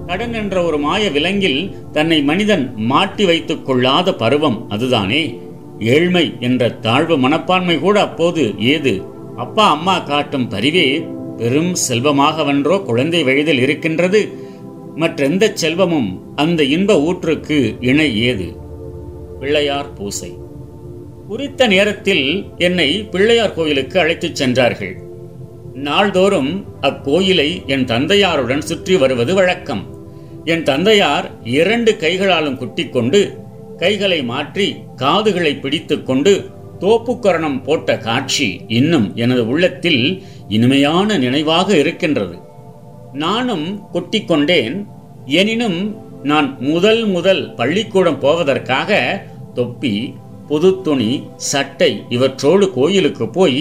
கடன் 0.08 0.34
என்ற 0.34 0.64
ஒரு 0.64 0.78
மாய 0.78 1.10
விலங்கில் 1.10 1.76
தன்னை 1.92 2.22
மனிதன் 2.22 2.74
மாட்டி 2.76 3.26
வைத்துக் 3.26 3.66
கொள்ளாத 3.66 4.16
பருவம் 4.16 4.70
அதுதானே? 4.70 5.40
ஏழ்மை 5.80 6.34
என்ற 6.40 6.70
தாழ்வு 6.70 7.18
மனப்பான்மை 7.18 7.80
கூட 7.80 8.02
அப்போது 8.02 8.54
ஏது? 8.60 9.04
அப்பா 9.36 9.70
அம்மா 9.70 10.00
காட்டும் 10.00 10.50
பரிவே 10.50 11.08
பெரும் 11.38 11.76
செல்வமாகவென்றோ 11.90 12.84
குழந்தை 12.84 13.24
வயதில் 13.24 13.60
இருக்கின்றது. 13.60 14.48
மற்றெந்த 14.96 15.52
செல்வமும் 15.54 16.36
அந்த 16.36 16.64
இன்ப 16.64 16.96
ஊற்றுக்கு 16.96 17.76
இணை 17.80 18.22
ஏது? 18.22 18.58
பிள்ளையார் 19.40 19.94
பூசை. 19.94 20.38
குறித்த 21.30 21.68
நேரத்தில் 21.68 22.46
என்னை 22.58 23.04
பிள்ளையார் 23.12 23.54
கோயிலுக்கு 23.54 24.00
அழைத்துச் 24.00 24.36
சென்றார்கள். 24.36 24.94
நாள்தோறும் 25.74 26.66
அக்கோயிலை 26.82 27.66
என் 27.66 27.86
தந்தையாருடன் 27.86 28.62
சுற்றி 28.62 28.96
வருவது 28.98 29.34
வழக்கம். 29.34 29.84
என் 30.46 30.64
தந்தையார் 30.64 31.32
இரண்டு 31.44 31.98
கைகளாலும் 31.98 32.60
குட்டிக்கொண்டு 32.60 33.38
கைகளை 33.78 34.24
மாற்றி 34.24 34.76
காதுகளை 34.96 35.56
பிடித்துக்கொண்டு 35.56 36.50
தோப்புக்கரணம் 36.80 37.64
போட்ட 37.64 37.98
காட்சி 37.98 38.62
இன்னும் 38.68 39.12
எனது 39.16 39.48
உள்ளத்தில் 39.48 40.24
இனிமையான 40.48 41.18
நினைவாக 41.18 41.78
இருக்கின்றது. 41.78 42.38
நானும் 43.14 43.82
கொட்டிக்கொண்டேன். 43.94 44.86
எனினும் 45.26 45.80
நான் 46.24 46.58
முதல் 46.60 47.06
முதல் 47.06 47.54
பள்ளிக்கூடம் 47.54 48.20
போவதற்காக 48.20 49.22
தொப்பி 49.54 50.14
புது 50.50 50.70
துணி 50.82 51.12
சட்டை 51.52 51.92
இவற்றோடு 52.10 52.66
கோயிலுக்கு 52.74 53.26
போய் 53.30 53.60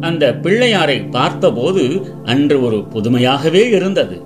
அந்த 0.00 0.24
பிள்ளையாரை 0.42 0.98
பார்த்தபோது 1.10 1.84
அன்று 2.24 2.56
ஒரு 2.64 2.78
புதுமையாகவே 2.94 3.62
இருந்தது. 3.78 4.16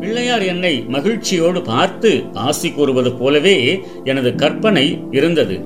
பிள்ளையார் 0.00 0.42
என்னை 0.42 0.72
மகிழ்ச்சியோடு 0.88 1.60
பார்த்து 1.62 2.10
ஆசி 2.46 2.68
கூறுவது 2.70 3.12
போலவே 3.12 3.56
எனது 4.04 4.30
கற்பனை 4.34 4.86
இருந்தது. 5.10 5.56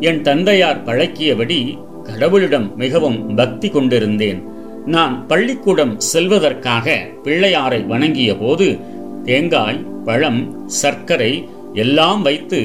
என் 0.00 0.20
தந்தையார் 0.22 0.84
பழக்கியபடி 0.84 1.60
கடவுளிடம் 2.02 2.68
மிகவும் 2.74 3.18
பக்தி 3.34 3.68
கொண்டிருந்தேன். 3.68 4.40
நான் 4.86 5.14
பள்ளிக்கூடம் 5.26 5.94
செல்வதற்காக 6.12 6.86
பிள்ளையாரை 7.24 7.80
வணங்கிய 7.86 8.32
போது 8.36 8.68
தேங்காய் 9.24 9.80
பழம் 10.04 10.42
சர்க்கரை 10.82 11.32
எல்லாம் 11.74 12.22
வைத்து 12.22 12.60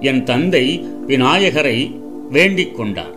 என் 0.00 0.22
தந்தை 0.22 0.84
விநாயகரை 1.06 2.00
வேண்டிக் 2.30 2.76
கொண்டார். 2.76 3.14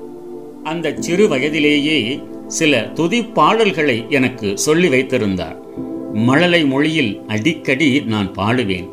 அந்த 0.63 0.93
சிறு 0.99 1.27
வயதிலேயே 1.27 2.19
சில 2.47 2.91
துதிப்பாடல்களை 2.95 4.07
எனக்கு 4.07 4.57
சொல்லி 4.57 4.87
வைத்திருந்தார். 4.87 5.57
மழலை 6.13 6.65
மொழியில் 6.65 7.21
அடிக்கடி 7.27 8.01
நான் 8.01 8.35
பாடுவேன். 8.37 8.89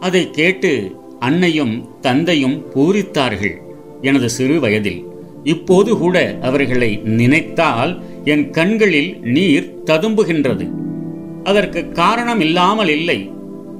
அதை 0.00 0.30
கேட்டு 0.30 0.96
அன்னையும் 1.18 1.88
தந்தையும் 2.00 2.64
பூரித்தார்கள் 2.74 3.54
எனது 4.00 4.30
சிறு 4.30 4.60
வயதில். 4.60 5.04
இப்போது 5.44 5.98
கூட 5.98 6.38
அவர்களை 6.42 7.00
நினைத்தால் 7.04 8.02
என் 8.24 8.50
கண்களில் 8.50 9.20
நீர் 9.22 9.82
ததும்புகின்றது. 9.84 10.70
அதற்கு 11.44 11.88
காரணம் 11.88 12.40
இல்லாமல் 12.40 12.88
இல்லை. 12.88 13.30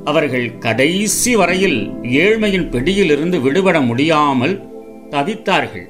அவர்கள் 0.05 0.59
கடைசி 0.59 1.37
வரையில் 1.37 1.91
ஏழ்மையின் 2.03 2.71
பிடியிலிருந்து 2.71 3.41
விடுபட 3.41 3.81
முடியாமல் 3.81 4.69
தவித்தார்கள். 5.11 5.89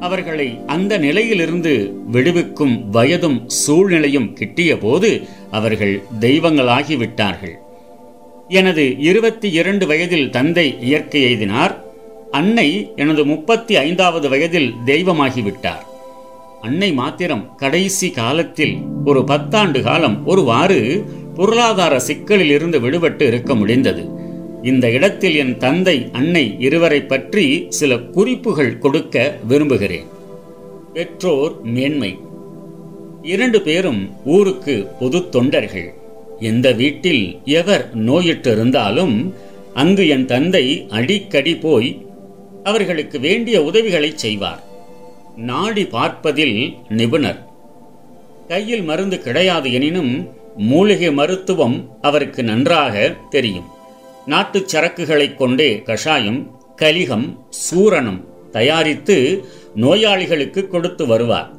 அவர்களை 0.00 0.60
அந்த 0.66 0.98
நிலையிலிருந்து 0.98 1.94
விடுவிக்கும் 2.10 2.90
வயதும் 2.90 3.42
சூழ்நிலையும் 3.46 4.32
கிட்டிய 4.32 4.78
போது 4.78 5.22
அவர்கள் 5.50 6.02
தெய்வங்களாகிவிட்டார்கள். 6.20 7.54
எனது 8.48 8.98
இருபத்தி 8.98 9.52
இரண்டு 9.52 9.86
வயதில் 9.86 10.30
தந்தை 10.30 10.76
இயற்கை 10.80 11.24
எய்தினார். 11.24 11.74
அன்னை 12.30 12.92
எனது 12.96 13.24
முப்பத்தி 13.26 13.76
ஐந்தாவது 13.76 14.28
வயதில் 14.28 14.74
தெய்வமாகிவிட்டார். 14.86 15.84
அன்னை 16.60 16.92
மாத்திரம் 16.92 17.56
கடைசி 17.56 18.10
காலத்தில் 18.10 18.76
ஒரு 19.04 19.20
பத்தாண்டு 19.20 19.82
காலம் 19.82 20.26
ஒருவாறு 20.26 21.10
பொருளாதார 21.36 21.98
சிக்கலில் 21.98 22.50
இருந்து 22.50 22.80
விடுபட்டு 22.80 23.22
இருக்க 23.22 23.54
முடிந்தது. 23.54 24.04
இந்த 24.62 24.90
இடத்தில் 24.90 25.36
என் 25.36 25.56
தந்தை 25.56 26.08
அன்னை 26.12 26.56
இருவரை 26.58 27.00
பற்றி 27.02 27.66
சில 27.68 27.98
குறிப்புகள் 27.98 28.78
கொடுக்க 28.78 29.36
விரும்புகிறேன். 29.48 30.06
பெற்றோர் 30.92 31.62
மேன்மை. 31.62 32.18
இரண்டு 33.22 33.62
பேரும் 33.62 34.10
ஊருக்கு 34.24 34.86
பொது 35.00 35.28
தொண்டர்கள். 35.28 35.94
எந்த 36.40 36.72
வீட்டில் 36.72 37.38
எவர் 37.44 37.84
நோயிட்டிருந்தாலும் 37.98 39.32
அங்கு 39.74 40.08
என் 40.08 40.26
தந்தை 40.26 40.86
அடிக்கடி 40.88 41.56
போய் 41.56 42.06
அவர்களுக்கு 42.64 43.20
வேண்டிய 43.20 43.64
உதவிகளை 43.64 44.12
செய்வார். 44.14 44.62
நாடி 45.36 45.84
பார்ப்பதில் 45.86 46.74
நிபுணர். 46.88 47.40
கையில் 48.48 48.82
மருந்து 48.82 49.18
கிடையாது 49.18 49.72
எனினும் 49.72 50.44
மூலிகை 50.56 51.12
மருத்துவம் 51.12 51.98
அவருக்கு 52.00 52.42
நன்றாக 52.42 53.14
தெரியும். 53.30 53.66
நாட்டு 54.26 54.66
சரக்குகளைக் 54.72 55.34
கொண்டே 55.34 55.82
கஷாயம் 55.82 56.60
கலிகம் 56.76 57.46
சூரணம் 57.50 58.24
தயாரித்து 58.50 59.44
நோயாளிகளுக்கு 59.74 60.68
கொடுத்து 60.68 61.06
வருவார். 61.06 61.50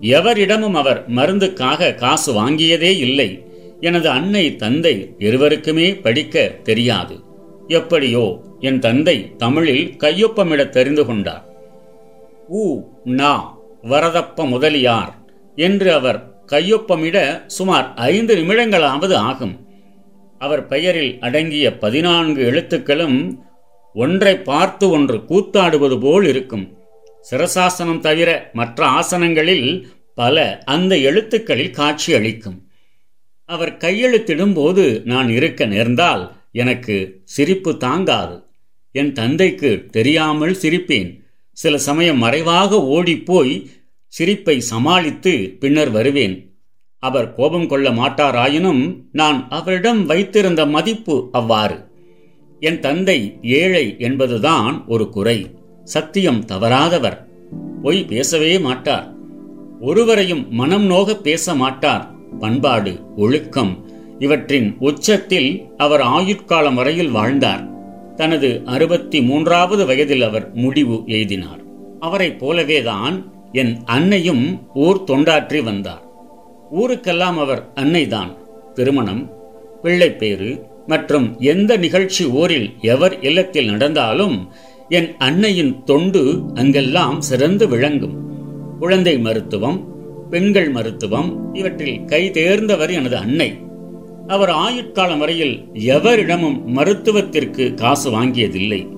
எவரிடமும் 0.00 0.74
அவர் 0.74 1.10
மருந்துக்காக 1.10 1.94
காசு 1.94 2.32
வாங்கியதே 2.32 2.98
இல்லை. 2.98 3.46
எனது 3.80 4.08
அன்னை 4.08 4.56
தந்தை 4.56 5.14
இருவருக்குமே 5.18 6.00
படிக்க 6.00 6.54
தெரியாது. 6.62 7.20
எப்படியோ 7.68 8.40
என் 8.60 8.78
தந்தை 8.78 9.32
தமிழில் 9.36 9.94
கையொப்பமிட 9.98 10.68
தெரிந்து 10.68 11.06
கொண்டார். 11.06 11.44
ஊ 12.52 12.84
நா 13.04 13.56
வரதப்ப 13.82 14.48
முதலியார் 14.48 15.14
என்று 15.56 15.92
அவர் 15.92 16.31
கையொப்பமிட 16.52 17.46
சுமார் 17.46 17.94
ஐந்து 17.94 18.36
நிமிடங்களாவது 18.36 19.14
ஆகும். 19.14 19.54
அவர் 20.38 20.66
பெயரில் 20.66 21.18
அடங்கிய 21.20 21.78
பதினான்கு 21.78 22.42
எழுத்துக்களும் 22.50 23.38
ஒன்றை 23.94 24.34
பார்த்து 24.36 24.90
ஒன்று 24.90 25.16
கூத்தாடுவது 25.16 26.00
போல் 26.00 26.26
இருக்கும். 26.26 26.78
சிரசாசனம் 27.30 27.98
தவிர 27.98 28.50
மற்ற 28.52 28.86
ஆசனங்களில் 28.86 29.86
பல 30.14 30.62
அந்த 30.64 30.98
எழுத்துக்களில் 30.98 31.70
காட்சி 31.70 32.14
அளிக்கும். 32.14 32.58
அவர் 33.44 33.76
கையெழுத்திடும்போது 33.76 35.04
நான் 35.04 35.28
இருக்க 35.28 35.64
நேர்ந்தால் 35.64 36.36
எனக்கு 36.52 37.20
சிரிப்பு 37.24 37.76
தாங்காது. 37.76 38.44
என் 38.92 39.12
தந்தைக்கு 39.12 39.86
தெரியாமல் 39.90 40.56
சிரிப்பேன். 40.62 41.10
சில 41.52 41.78
சமயம் 41.78 42.18
மறைவாக 42.18 42.82
ஓடிப்போய் 42.84 43.70
சிரிப்பை 44.12 44.60
சமாளித்து 44.60 45.56
பின்னர் 45.60 45.90
வருவேன். 45.90 46.56
அவர் 46.98 47.34
கோபம் 47.34 47.68
கொள்ள 47.68 47.90
மாட்டாராயினும் 47.90 48.96
நான் 49.12 49.46
அவரிடம் 49.48 50.06
வைத்திருந்த 50.06 50.66
மதிப்பு 50.66 51.28
அவ்வாறு. 51.32 51.84
என் 52.60 52.80
தந்தை 52.80 53.38
ஏழை 53.42 53.96
என்பதுதான் 53.98 54.84
ஒரு 54.86 55.08
குறை. 55.08 55.50
சத்தியம் 55.84 56.44
தவறாதவர். 56.46 57.18
பொய் 57.82 58.04
பேசவே 58.04 58.58
மாட்டார். 58.58 59.14
ஒருவரையும் 59.80 60.46
மனம் 60.50 60.84
நோக 60.84 61.16
பேச 61.16 61.54
மாட்டார். 61.54 62.10
பண்பாடு 62.38 63.00
ஒழுக்கம் 63.16 63.90
இவற்றின் 64.18 64.76
உச்சத்தில் 64.78 65.62
அவர் 65.76 66.00
ஆயுட்காலம் 66.00 66.74
வரையில் 66.74 67.10
வாழ்ந்தார். 67.10 67.68
தனது 68.14 68.62
அறுபத்தி 68.64 69.22
மூன்றாவது 69.22 69.86
வயதில் 69.86 70.22
அவர் 70.22 70.54
முடிவு 70.54 70.94
எய்தினார் 70.94 71.62
அவரைப் 72.00 72.44
போலவேதான் 72.44 73.30
என் 73.52 73.78
அன்னையும் 73.84 74.60
ஊர் 74.74 75.04
தொண்டாற்றி 75.06 75.62
வந்தார். 75.62 76.02
ஊருக்கெல்லாம் 76.74 77.38
அவர் 77.38 77.72
அன்னைதான். 77.74 78.36
திருமணம் 78.74 79.32
பிள்ளைப்பேறு 79.82 80.64
மற்றும் 80.86 81.36
எந்த 81.40 81.76
நிகழ்ச்சி 81.76 82.26
ஊரில் 82.26 82.74
எவர் 82.80 83.20
இல்லத்தில் 83.20 83.70
நடந்தாலும் 83.70 84.48
என் 84.88 85.16
அன்னையின் 85.18 85.84
தொண்டு 85.84 86.42
அங்கெல்லாம் 86.54 87.20
சிறந்து 87.20 87.68
விளங்கும். 87.68 88.30
குழந்தை 88.78 89.18
மருத்துவம் 89.18 89.90
பெண்கள் 90.30 90.70
மருத்துவம் 90.70 91.54
இவற்றில் 91.54 92.04
கை 92.04 92.30
தேர்ந்தவர் 92.30 92.90
எனது 92.90 93.16
அன்னை. 93.16 93.54
அவர் 94.26 94.48
ஆயுட்காலம் 94.48 95.18
வரையில் 95.18 95.68
எவரிடமும் 95.72 96.64
மருத்துவத்திற்கு 96.64 97.74
காசு 97.74 98.10
வாங்கியதில்லை. 98.10 98.88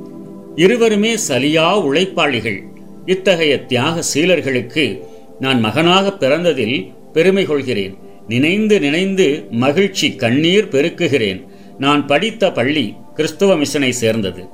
இருவருமே 0.54 1.14
சலியா 1.28 1.82
உழைப்பாளிகள். 1.82 2.73
இத்தகைய 3.06 3.64
தியாக 3.64 4.02
சீலர்களுக்கு 4.14 5.00
நான் 5.40 5.60
மகனாக 5.60 6.16
பிறந்ததில் 6.20 6.92
பெருமை 7.12 7.44
கொள்கிறேன். 7.44 7.94
நினைந்து 8.28 8.80
நினைந்து 8.80 9.46
மகிழ்ச்சி 9.50 10.14
கண்ணீர் 10.14 10.68
பெருக்குகிறேன். 10.68 11.46
நான் 11.78 12.06
படித்த 12.06 12.52
பள்ளி 12.52 12.94
கிறிஸ்துவ 13.14 13.54
மிஷனை 13.54 13.88
சேர்ந்தது. 13.88 14.48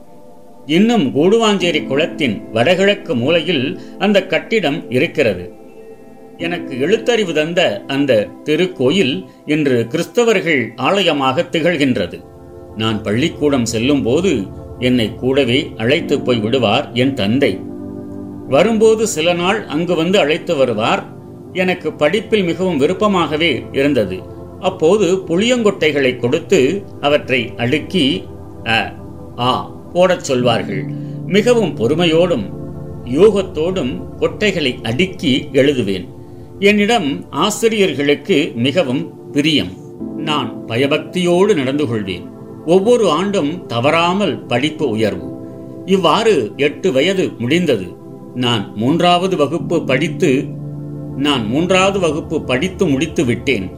இன்னும் 0.66 1.16
கூடுவாஞ்சேரி 1.16 1.86
குளத்தின் 1.86 2.50
வடகிழக்கு 2.52 3.14
மூலையில் 3.14 3.80
அந்த 3.98 4.26
கட்டிடம் 4.26 4.90
இருக்கிறது. 4.90 5.52
எனக்கு 6.36 6.74
எழுத்தறிவு 6.76 7.32
தந்த 7.32 7.84
அந்த 7.86 8.28
திருக்கோயில் 8.44 9.26
இன்று 9.46 9.86
கிறிஸ்தவர்கள் 9.88 10.68
ஆலயமாக 10.76 11.42
திகழ்கின்றது. 11.42 12.24
நான் 12.76 13.02
பள்ளிக்கூடம் 13.02 13.64
செல்லும் 13.64 14.02
போது 14.02 14.46
என்னை 14.78 15.14
கூடவே 15.14 15.70
அழைத்து 15.76 16.20
போய் 16.20 16.38
விடுவார் 16.38 16.90
என் 16.92 17.14
தந்தை. 17.14 17.58
வரும்போது 18.50 19.06
சில 19.06 19.32
நாள் 19.32 19.66
அங்கு 19.66 19.94
வந்து 19.94 20.18
அழைத்து 20.18 20.56
வருவார். 20.56 21.02
எனக்கு 21.52 21.92
படிப்பில் 21.92 22.42
மிகவும் 22.42 22.76
விருப்பமாகவே 22.76 23.62
இருந்தது. 23.72 24.16
அப்போது 24.60 25.16
புளியங்கொட்டைகளை 25.28 26.16
கொடுத்து 26.16 26.82
அவற்றை 27.00 27.52
அடுக்கி 27.56 28.24
அ 28.66 28.94
ஆ 29.38 29.70
போடச் 29.92 30.24
சொல்வார்கள். 30.24 30.82
மிகவும் 31.26 31.76
பொறுமையோடும் 31.76 32.46
யோகத்தோடும் 33.04 33.92
கொட்டைகளை 34.18 34.72
அடுக்கி 34.82 35.48
எழுதுவேன். 35.52 36.06
என்னிடம் 36.58 37.30
ஆசிரியர்களுக்கு 37.30 38.52
மிகவும் 38.54 39.30
பிரியம். 39.32 39.72
நான் 40.16 40.50
பயபக்தியோடு 40.66 41.54
நடந்து 41.54 41.86
கொள்வேன். 41.86 42.26
ஒவ்வொரு 42.66 43.10
ஆண்டும் 43.10 43.66
தவறாமல் 43.66 44.46
படிப்பு 44.46 44.88
உயர்வு. 44.88 45.28
இவ்வாறு 45.86 46.34
எட்டு 46.56 46.92
வயது 46.92 47.32
முடிந்தது. 47.38 47.86
நான் 48.34 48.72
மூன்றாவது 48.74 49.36
வகுப்பு 49.36 49.84
படித்து 49.84 50.44
நான் 51.16 51.46
மூன்றாவது 51.46 51.98
வகுப்பு 51.98 52.44
படித்து 52.44 52.86
முடித்து 52.86 53.24
விட்டேன். 53.24 53.70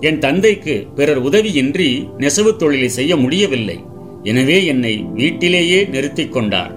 என் 0.00 0.18
தந்தைக்கு 0.18 0.86
பிறர் 0.94 1.22
உதவியின்றி 1.22 2.08
நெசவு 2.16 2.56
தொழிலை 2.56 2.88
செய்ய 2.88 3.16
முடியவில்லை. 3.16 3.84
எனவே 4.22 4.64
என்னை 4.64 4.96
வீட்டிலேயே 4.96 5.84
நிறுத்திக் 5.84 6.32
கொண்டார். 6.32 6.76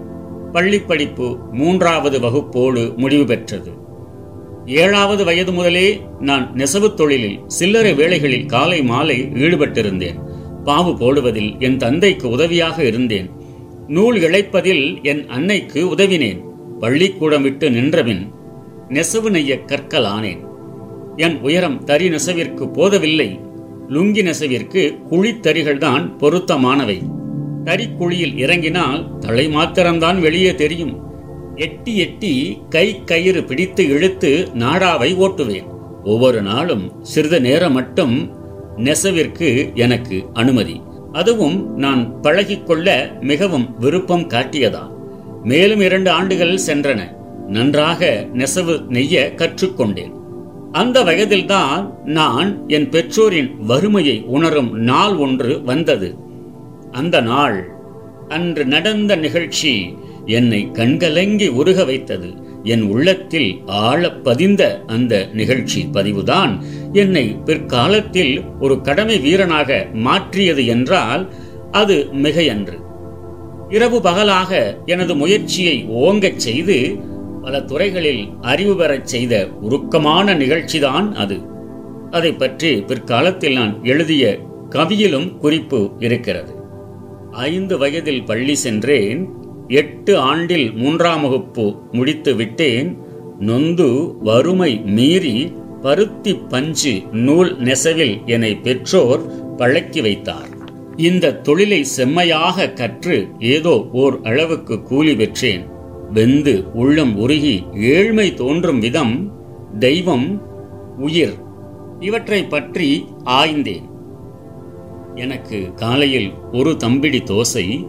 பள்ளிப்படிப்பு 0.52 1.38
மூன்றாவது 1.52 2.20
வகுப்போடு 2.20 2.98
முடிவு 2.98 3.26
பெற்றது. 3.26 3.72
ஏழாவது 4.65 5.26
வயது 5.26 5.52
முதலே 5.52 6.02
நான் 6.20 6.52
நெசவு 6.54 6.94
தொழிலில் 6.94 7.39
சில்லறை 7.48 7.94
வேலைகளில் 7.94 8.46
காலை 8.46 8.84
மாலை 8.84 9.22
ஈடுபட்டிருந்தேன். 9.22 10.20
பாவு 10.65 10.98
போடுவதில் 10.98 11.60
என் 11.60 11.78
தந்தைக்கு 11.78 12.30
உதவியாக 12.30 12.84
இருந்தேன். 12.84 13.30
நூல் 13.88 14.20
இழைப்பதில் 14.20 15.04
என் 15.04 15.28
அன்னைக்கு 15.28 15.88
உதவினேன். 15.88 16.50
பள்ளிக்கூடம் 16.82 17.41
விட்டு 17.41 17.72
நின்றபின் 17.72 18.32
நெசவு 18.89 19.30
நெய்ய 19.30 19.56
கற்கலானேன். 19.56 20.39
என் 21.15 21.41
உயரம் 21.41 21.84
தறி 21.84 22.10
நெசவிற்கு 22.10 22.74
போதவில்லை 22.74 23.39
லுங்கி 23.89 24.22
நெசவிற்கு 24.24 24.98
குழித்தறிகள்தான் 25.10 26.17
பொருத்தமானவை. 26.17 27.02
தறிக்குழியில் 27.63 28.38
இறங்கினால் 28.38 29.17
தலை 29.17 29.50
மாத்திரம்தான் 29.50 30.22
வெளியே 30.22 30.56
தெரியும். 30.56 31.02
எட்டி 31.56 31.98
எட்டி 31.98 32.62
கை 32.70 33.04
கயிறு 33.04 33.44
பிடித்து 33.44 33.89
இழுத்து 33.89 34.48
நாடாவை 34.54 35.15
ஓட்டுவேன். 35.15 35.67
ஒவ்வொரு 36.04 36.41
நாளும் 36.41 36.91
சிறிது 37.02 37.41
நேரம் 37.41 37.74
மட்டும் 37.74 38.32
நெசவிற்கு 38.78 39.74
எனக்கு 39.74 40.24
அனுமதி. 40.34 40.82
அதுவும் 41.12 41.78
நான் 41.78 42.15
பழகிக்கொள்ள 42.22 43.20
மிகவும் 43.20 43.76
விருப்பம் 43.80 44.28
காட்டியதா? 44.28 44.90
மேலும் 45.43 45.80
இரண்டு 45.80 46.10
ஆண்டுகள் 46.10 46.60
சென்றன. 46.67 47.01
நன்றாக 47.47 48.27
நெசவு 48.34 48.82
நெய்ய 48.89 49.34
கற்றுக்கொண்டேன். 49.36 50.12
அந்த 50.71 51.04
வயதில்தான் 51.04 52.04
நான் 52.06 52.63
என் 52.67 52.89
பெற்றோரின் 52.89 53.56
வறுமையை 53.60 54.23
உணரும் 54.27 54.77
நாள் 54.80 55.15
ஒன்று 55.15 55.63
வந்தது. 55.63 56.15
அந்த 56.91 57.21
நாள் 57.21 57.71
அன்று 58.27 58.65
நடந்த 58.65 59.15
நிகழ்ச்சி 59.15 59.97
என்னை 60.25 60.69
கண்கலங்கி 60.73 61.47
உருக 61.47 61.86
வைத்தது. 61.86 62.34
என் 62.63 62.82
உள்ளத்தில் 62.82 63.62
ஆழ 63.65 64.12
பதிந்த 64.12 64.84
அந்த 64.88 65.27
நிகழ்ச்சி 65.34 65.88
பதிவுதான் 65.93 66.60
என்னை 66.91 67.38
பிற்காலத்தில் 67.45 68.41
ஒரு 68.60 68.82
கடமை 68.82 69.19
வீரனாக 69.19 69.88
மாற்றியது 69.93 70.65
என்றால் 70.65 71.34
அது 71.71 72.08
மிகையன்று. 72.13 72.89
இரவு 73.71 74.01
பகலாக 74.01 74.77
எனது 74.86 75.15
முயற்சியை 75.15 75.88
ஓங்கச் 75.89 76.36
செய்து 76.36 76.97
பல 77.41 77.62
துறைகளில் 77.62 78.27
அறிவு 78.41 78.75
பெறச் 78.75 79.07
செய்த 79.07 79.47
உருக்கமான 79.62 80.36
நிகழ்ச்சிதான் 80.36 81.13
அது. 81.13 81.38
அதை 82.12 82.34
பற்றி 82.34 82.81
பிற்காலத்தில் 82.81 83.53
நான் 83.53 83.84
எழுதிய 83.84 84.39
கவியிலும் 84.69 85.38
குறிப்பு 85.38 85.91
இருக்கிறது. 85.99 86.53
ஐந்து 87.31 87.77
வயதில் 87.77 88.23
பள்ளி 88.23 88.55
சென்றேன் 88.55 89.29
எட்டு 89.67 90.17
ஆண்டில் 90.17 90.73
மூன்றாம் 90.73 91.21
வகுப்பு 91.21 91.75
முடித்து 91.91 92.36
விட்டேன் 92.36 92.97
நொந்து 93.39 94.17
வறுமை 94.19 94.81
மீறி 94.86 95.53
பருத்தி 95.81 96.34
பஞ்சு 96.36 97.01
நூல் 97.12 97.57
நெசவில் 97.60 98.25
என்னை 98.25 98.55
பெற்றோர் 98.55 99.21
பழக்கி 99.55 100.01
வைத்தார். 100.01 100.60
இந்த 100.95 101.34
தொழிலை 101.34 101.84
செம்மையாக 101.84 102.69
கற்று 102.69 103.27
ஏதோ 103.39 103.88
ஓர் 103.91 104.19
அளவுக்கு 104.23 104.82
கூலி 104.82 105.15
பெற்றேன். 105.15 105.67
வெந்து 106.13 106.71
உள்ளம் 106.73 107.17
உருகி 107.17 107.63
ஏழ்மை 107.73 108.34
தோன்றும் 108.34 108.80
விதம் 108.80 109.32
தெய்வம் 109.80 110.41
உயிர் 110.97 111.34
இவற்றை 111.99 112.43
பற்றி 112.43 113.06
ஆய்ந்தேன். 113.23 113.89
எனக்கு 115.15 115.73
காலையில் 115.73 116.34
ஒரு 116.51 116.71
தம்பிடி 116.71 117.19
தோசை 117.23 117.88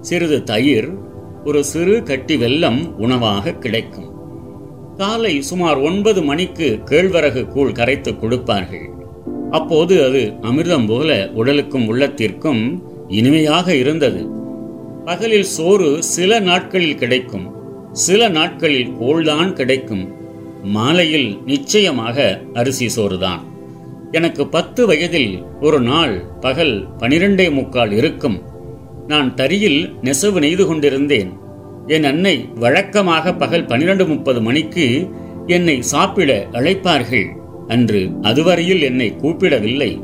சிறிது 0.00 0.42
தயிர் 0.42 0.98
ஒரு 1.44 1.64
சிறு 1.64 2.02
கட்டி 2.02 2.36
வெல்லம் 2.36 2.94
உணவாக 2.96 3.52
கிடைக்கும். 3.52 4.10
காலை 4.96 5.42
சுமார் 5.42 5.76
ஒன்பது 5.76 6.22
மணிக்கு 6.22 6.80
கேழ்வரகு 6.84 7.46
கூழ் 7.46 7.72
கரைத்து 7.72 8.18
கொடுப்பார்கள். 8.18 8.95
அப்போது 9.50 10.04
அது 10.04 10.32
அமிர்தம் 10.42 10.86
போல 10.86 11.30
உடலுக்கும் 11.34 11.88
உள்ளத்திற்கும் 11.88 12.82
இனிமையாக 13.08 13.74
இருந்தது. 13.74 14.28
பகலில் 15.04 15.44
சோறு 15.44 16.02
சில 16.02 16.40
நாட்களில் 16.40 16.96
கிடைக்கும் 16.96 17.54
சில 17.92 18.28
நாட்களில் 18.28 18.96
கோள்தான் 18.98 19.52
கிடைக்கும். 19.52 20.12
மாலையில் 20.62 21.38
நிச்சயமாக 21.46 22.40
அரிசி 22.52 22.88
சோறுதான். 22.88 23.40
எனக்கு 24.10 24.46
பத்து 24.46 24.86
வயதில் 24.86 25.44
ஒரு 25.60 25.80
நாள் 25.80 26.22
பகல் 26.40 26.86
பனிரெண்டே 26.98 27.52
முக்கால் 27.52 27.92
இருக்கும். 27.92 28.42
நான் 29.06 29.34
தரியில் 29.34 29.94
நெசவு 30.02 30.40
நெய்து 30.40 30.66
கொண்டிருந்தேன். 30.66 31.32
என் 31.86 32.04
அன்னை 32.04 32.48
வழக்கமாக 32.54 33.34
பகல் 33.34 33.66
பனிரெண்டு 33.66 34.06
முப்பது 34.06 34.42
மணிக்கு 34.42 35.10
என்னை 35.46 35.82
சாப்பிட 35.82 36.46
அழைப்பார்கள். 36.52 37.26
அன்று 37.68 38.10
அதுவரையில் 38.22 38.82
என்னை 38.82 39.14
கூப்பிடவில்லை. 39.22 40.00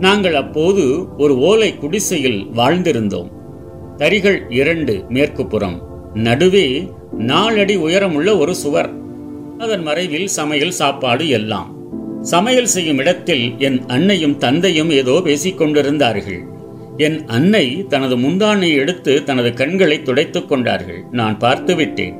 நாங்கள் 0.00 0.34
அப்போது 0.34 1.04
ஒரு 1.16 1.38
ஓலை 1.38 1.76
குடிசையில் 1.76 2.46
வாழ்ந்திருந்தோம். 2.56 3.30
தரிகள் 3.96 4.42
இரண்டு 4.48 5.04
மேற்கு 5.08 5.46
புறம் 5.46 5.82
நடுவே 6.14 6.90
நாலடி 7.18 7.76
உயரமுள்ள 7.76 8.38
ஒரு 8.38 8.54
சுவர். 8.54 8.90
அதன் 9.58 9.82
மறைவில் 9.82 10.26
சமையல் 10.26 10.70
சாப்பாடு 10.70 11.28
எல்லாம். 11.28 11.76
சமையல் 12.20 12.66
செய்யும் 12.66 12.98
இடத்தில் 12.98 13.54
என் 13.58 13.80
அன்னையும் 13.86 14.38
தந்தையும் 14.38 14.90
ஏதோ 14.90 15.20
பேசிக் 15.24 15.58
கொண்டிருந்தார்கள். 15.58 16.42
என் 16.96 17.26
அன்னை 17.26 17.84
தனது 17.88 18.16
முந்தானை 18.16 18.74
எடுத்து 18.74 19.24
தனது 19.24 19.52
கண்களை 19.52 20.02
துடைத்துக் 20.02 20.48
கொண்டார்கள். 20.48 21.04
நான் 21.10 21.36
பார்த்துவிட்டேன். 21.36 22.14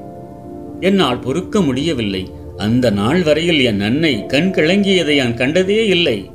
என்னால் 0.80 1.18
பொறுக்க 1.18 1.60
முடியவில்லை. 1.60 2.30
அந்த 2.56 2.90
நாள் 2.90 3.22
வரையில் 3.22 3.60
என் 3.64 3.80
அன்னை 3.80 4.26
கண் 4.26 4.52
கிளங்கியதை 4.54 5.16
நான் 5.16 5.34
கண்டதே 5.34 5.86
இல்லை. 5.86 6.30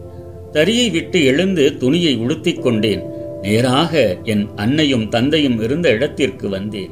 தரியை 0.51 0.89
விட்டு 0.89 1.25
எழுந்து 1.25 1.77
துணியை 1.77 2.17
உடுத்திக் 2.17 2.61
கொண்டேன். 2.61 3.01
நேராக 3.41 4.17
என் 4.23 4.47
அன்னையும் 4.55 5.09
தந்தையும் 5.09 5.61
இருந்த 5.61 5.89
இடத்திற்கு 5.89 6.49
வந்தேன். 6.49 6.91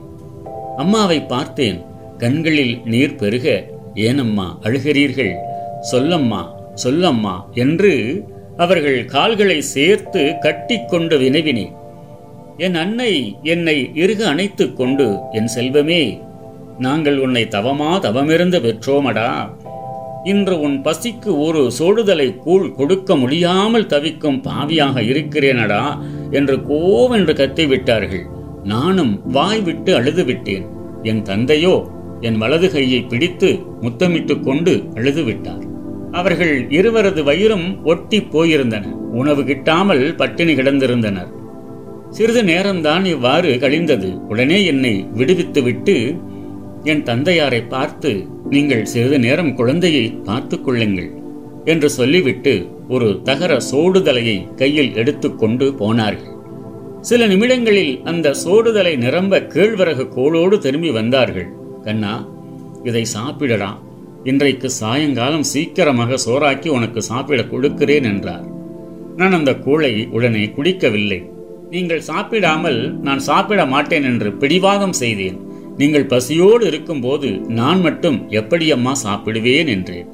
அம்மாவை 0.78 1.22
பார்த்தேன். 1.22 1.82
கண்களில் 2.18 2.80
நீர் 2.86 3.16
பெருக 3.16 3.66
ஏனம்மா 3.96 4.60
அழுகிறீர்கள்? 4.62 5.34
சொல்லம்மா 5.82 6.60
சொல்லம்மா 6.74 7.50
என்று 7.54 8.24
அவர்கள் 8.58 9.06
கால்களை 9.06 9.62
சேர்த்து 9.62 10.34
கட்டிக்கொண்டு 10.40 11.20
வினவினேன். 11.20 11.76
என் 12.58 12.76
அன்னை 12.76 13.36
என்னை 13.44 13.92
இறுக 13.94 14.28
அணைத்துக் 14.28 14.76
கொண்டு 14.76 15.18
என் 15.32 15.50
செல்வமே 15.56 16.22
நாங்கள் 16.80 17.18
உன்னை 17.18 17.44
தவமா 17.44 18.00
தவமிருந்து 18.00 18.60
பெற்றோமடா? 18.60 19.56
இன்று 20.24 20.60
உன் 20.60 20.82
பசிக்கு 20.82 21.40
ஒரு 21.40 21.72
சோடுதலை 21.80 22.38
கூழ் 22.38 22.72
கொடுக்க 22.72 23.16
முடியாமல் 23.16 23.86
தவிக்கும் 23.86 24.42
பாவியாக 24.42 25.02
இருக்கிறேனடா? 25.02 25.98
என்று 26.32 26.56
கோவென்று 26.58 27.34
கத்திவிட்டார்கள். 27.34 28.26
நானும் 28.64 29.22
வாய் 29.32 29.62
விட்டு 29.62 29.96
அழுது 29.96 30.24
விட்டேன் 30.24 30.66
என் 31.04 31.22
தந்தையோ 31.22 31.88
என் 32.20 32.38
வலது 32.38 32.72
கையை 32.72 33.02
பிடித்து 33.02 33.60
முத்தமிட்டுக் 33.82 34.44
கொண்டு 34.44 34.84
அழுது 34.96 35.24
விட்டார் 35.24 35.64
அவர்கள் 36.12 36.70
இருவரது 36.70 37.24
வயிறும் 37.24 37.86
ஒட்டி 37.86 38.20
போயிருந்தன. 38.20 38.92
உணவு 38.92 39.42
கிட்டாமல் 39.42 40.16
பட்டினி 40.16 40.54
கிடந்திருந்தனர். 40.54 41.32
சிறிது 42.10 42.42
நேரம்தான் 42.44 43.06
இவ்வாறு 43.06 43.58
கழிந்தது. 43.62 44.14
உடனே 44.28 44.66
என்னை 44.66 45.08
விடுவித்துவிட்டு 45.18 46.20
என் 46.86 47.04
தந்தையாரை 47.04 47.67
பார்த்து 47.67 48.28
நீங்கள் 48.50 48.86
சிறிது 48.86 49.19
நேரம் 49.19 49.54
குழந்தையை 49.54 50.10
பார்த்துக் 50.24 50.65
கொள்ளுங்கள் 50.65 51.12
என்று 51.65 51.89
சொல்லிவிட்டு 51.89 52.67
ஒரு 52.89 53.19
தகர 53.24 53.58
சோடுதலையை 53.71 54.54
கையில் 54.56 54.95
எடுத்துக்கொண்டு 54.95 55.74
போனார்கள். 55.74 56.34
சில 57.02 57.28
நிமிடங்களில் 57.28 58.02
அந்த 58.04 58.34
சோடுதலை 58.45 58.98
நிரம்ப 58.98 59.39
கேழ்வரகு 59.39 60.10
கோளோடு 60.10 60.60
திரும்பி 60.60 60.91
வந்தார்கள். 60.91 61.48
கண்ணா 61.84 62.28
இதை 62.84 63.06
சாப்பிடடா. 63.06 63.80
இன்றைக்கு 64.24 64.69
சாயங்காலம் 64.69 65.43
சீக்கிரமாக 65.43 66.17
சோறாக்கி 66.26 66.67
உனக்கு 66.67 67.02
சாப்பிட 67.02 67.43
கொடுக்கிறேன் 67.43 68.04
என்றார். 68.04 68.45
நான் 69.15 69.32
அந்த 69.32 69.52
கூளை 69.52 70.10
உடனே 70.10 70.45
குடிக்கவில்லை. 70.45 71.19
நீங்கள் 71.69 72.02
சாப்பிடாமல் 72.02 73.00
நான் 73.00 73.19
சாப்பிட 73.19 73.65
மாட்டேன் 73.65 74.04
என்று 74.04 74.34
பிடிவாதம் 74.34 74.93
செய்தேன். 74.93 75.38
நீங்கள் 75.78 76.06
பசியோடு 76.06 76.66
இருக்கும்போது 76.66 77.30
நான் 77.32 77.82
மட்டும் 77.82 78.30
எப்படி 78.30 78.72
அம்மா 78.72 78.94
சாப்பிடுவேன் 79.04 79.68
என்றேன் 79.68 80.08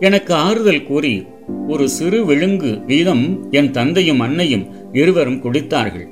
எனக்கு 0.00 0.34
ஆறுதல் 0.34 0.84
கூறி 0.84 1.26
ஒரு 1.68 1.88
சிறு 1.88 2.24
விழுங்கு 2.24 2.82
வீதம் 2.86 3.50
என் 3.50 3.70
தந்தையும் 3.70 4.20
அன்னையும் 4.20 4.66
இருவரும் 4.92 5.42
குடித்தார்கள். 5.42 6.06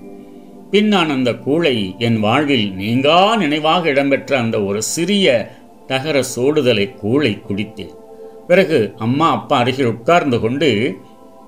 பின் 0.71 0.87
நான் 0.87 1.11
அந்த 1.11 1.31
கூளை 1.31 1.99
என் 1.99 2.21
வாழ்வில் 2.21 2.73
நீங்கா 2.75 3.37
நினைவாக 3.37 3.89
இடம்பெற்ற 3.89 4.39
அந்த 4.39 4.65
ஒரு 4.65 4.83
சிறிய 4.83 5.55
தகர 5.87 6.23
சோடுதலை 6.37 6.87
கூளை 7.03 7.33
குடித்தேன். 7.41 7.95
பிறகு 8.47 8.93
அம்மா 8.97 9.31
அப்பா 9.31 9.59
அருகில் 9.59 9.87
உட்கார்ந்து 9.87 10.41
கொண்டு 10.41 10.97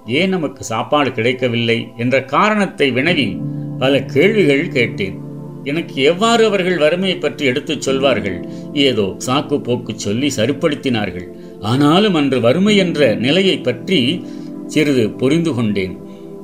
ஏன் 0.06 0.28
நமக்கு 0.28 0.64
சாப்பாடு 0.64 1.12
கிடைக்கவில்லை? 1.12 1.88
என்ற 1.96 2.24
காரணத்தை 2.24 2.92
வினவி 2.92 3.40
பல 3.78 4.02
கேள்விகள் 4.04 4.68
கேட்டேன். 4.68 5.27
எனக்கு 5.64 6.02
எவ்வாறு 6.02 6.46
அவர்கள் 6.46 6.78
வறுமையை 6.78 7.16
பற்றி 7.16 7.44
எடுத்துச் 7.46 7.82
சொல்வார்கள்? 7.82 8.48
ஏதோ 8.72 9.16
சாக்கு 9.26 9.62
போக்கு 9.62 9.92
சொல்லி 9.96 10.30
சரிப்படுத்தினார்கள். 10.36 11.26
ஆனாலும் 11.60 12.14
அன்று 12.14 12.40
வறுமை 12.40 12.76
என்ற 12.76 13.14
நிலையை 13.14 13.58
பற்றி 13.58 14.24
சிறிது 14.66 15.10
புரிந்து 15.10 15.54
கொண்டேன். 15.54 15.96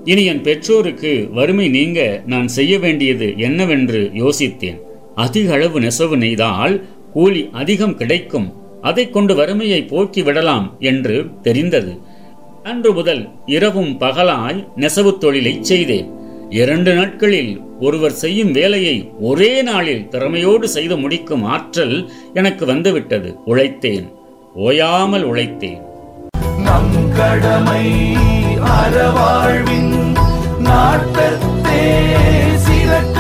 இனி 0.05 0.25
என் 0.25 0.43
பெற்றோருக்கு 0.43 1.29
வறுமை 1.33 1.69
நீங்க 1.69 2.23
நான் 2.27 2.49
செய்ய 2.49 2.79
வேண்டியது 2.79 3.35
என்னவென்று 3.37 4.11
யோசித்தேன். 4.15 4.81
அதிக 5.15 5.53
அளவு 5.53 5.81
நெசவு 5.81 6.17
நெய்தால் 6.17 6.83
கூலி 7.13 7.49
அதிகம் 7.53 7.97
கிடைக்கும். 7.97 8.53
அதை 8.81 9.11
கொண்டு 9.11 9.35
வறுமையை 9.35 9.83
போக்கி 9.83 10.23
விடலாம் 10.23 10.77
என்று 10.81 11.27
தெரிந்தது. 11.43 11.99
அன்று 12.63 12.93
முதல் 12.93 13.29
இரவும் 13.47 14.01
பகலாய் 14.01 14.69
நெசவு 14.77 15.19
தொழிலை 15.19 15.59
செய்தேன். 15.61 16.11
இரண்டு 16.51 16.95
நாட்களில் 16.95 17.61
ஒருவர் 17.85 18.13
செய்யும் 18.13 18.53
வேலையை 18.53 19.13
ஒரே 19.21 19.63
நாளில் 19.63 20.09
திறமையோடு 20.11 20.65
செய்து 20.69 20.97
முடிக்கும் 20.97 21.45
ஆற்றல் 21.45 21.97
எனக்கு 22.35 22.67
வந்துவிட்டது. 22.67 23.37
உழைத்தேன். 23.47 24.09
ஓயாமல் 24.55 25.27
உழைத்தேன். 25.33 25.81
நம் 26.59 27.13
கடமை 27.17 27.87
அறவாழ்வின் 28.77 29.95
நாட்டத்தே 30.59 31.85
சிறக்க 32.57 33.19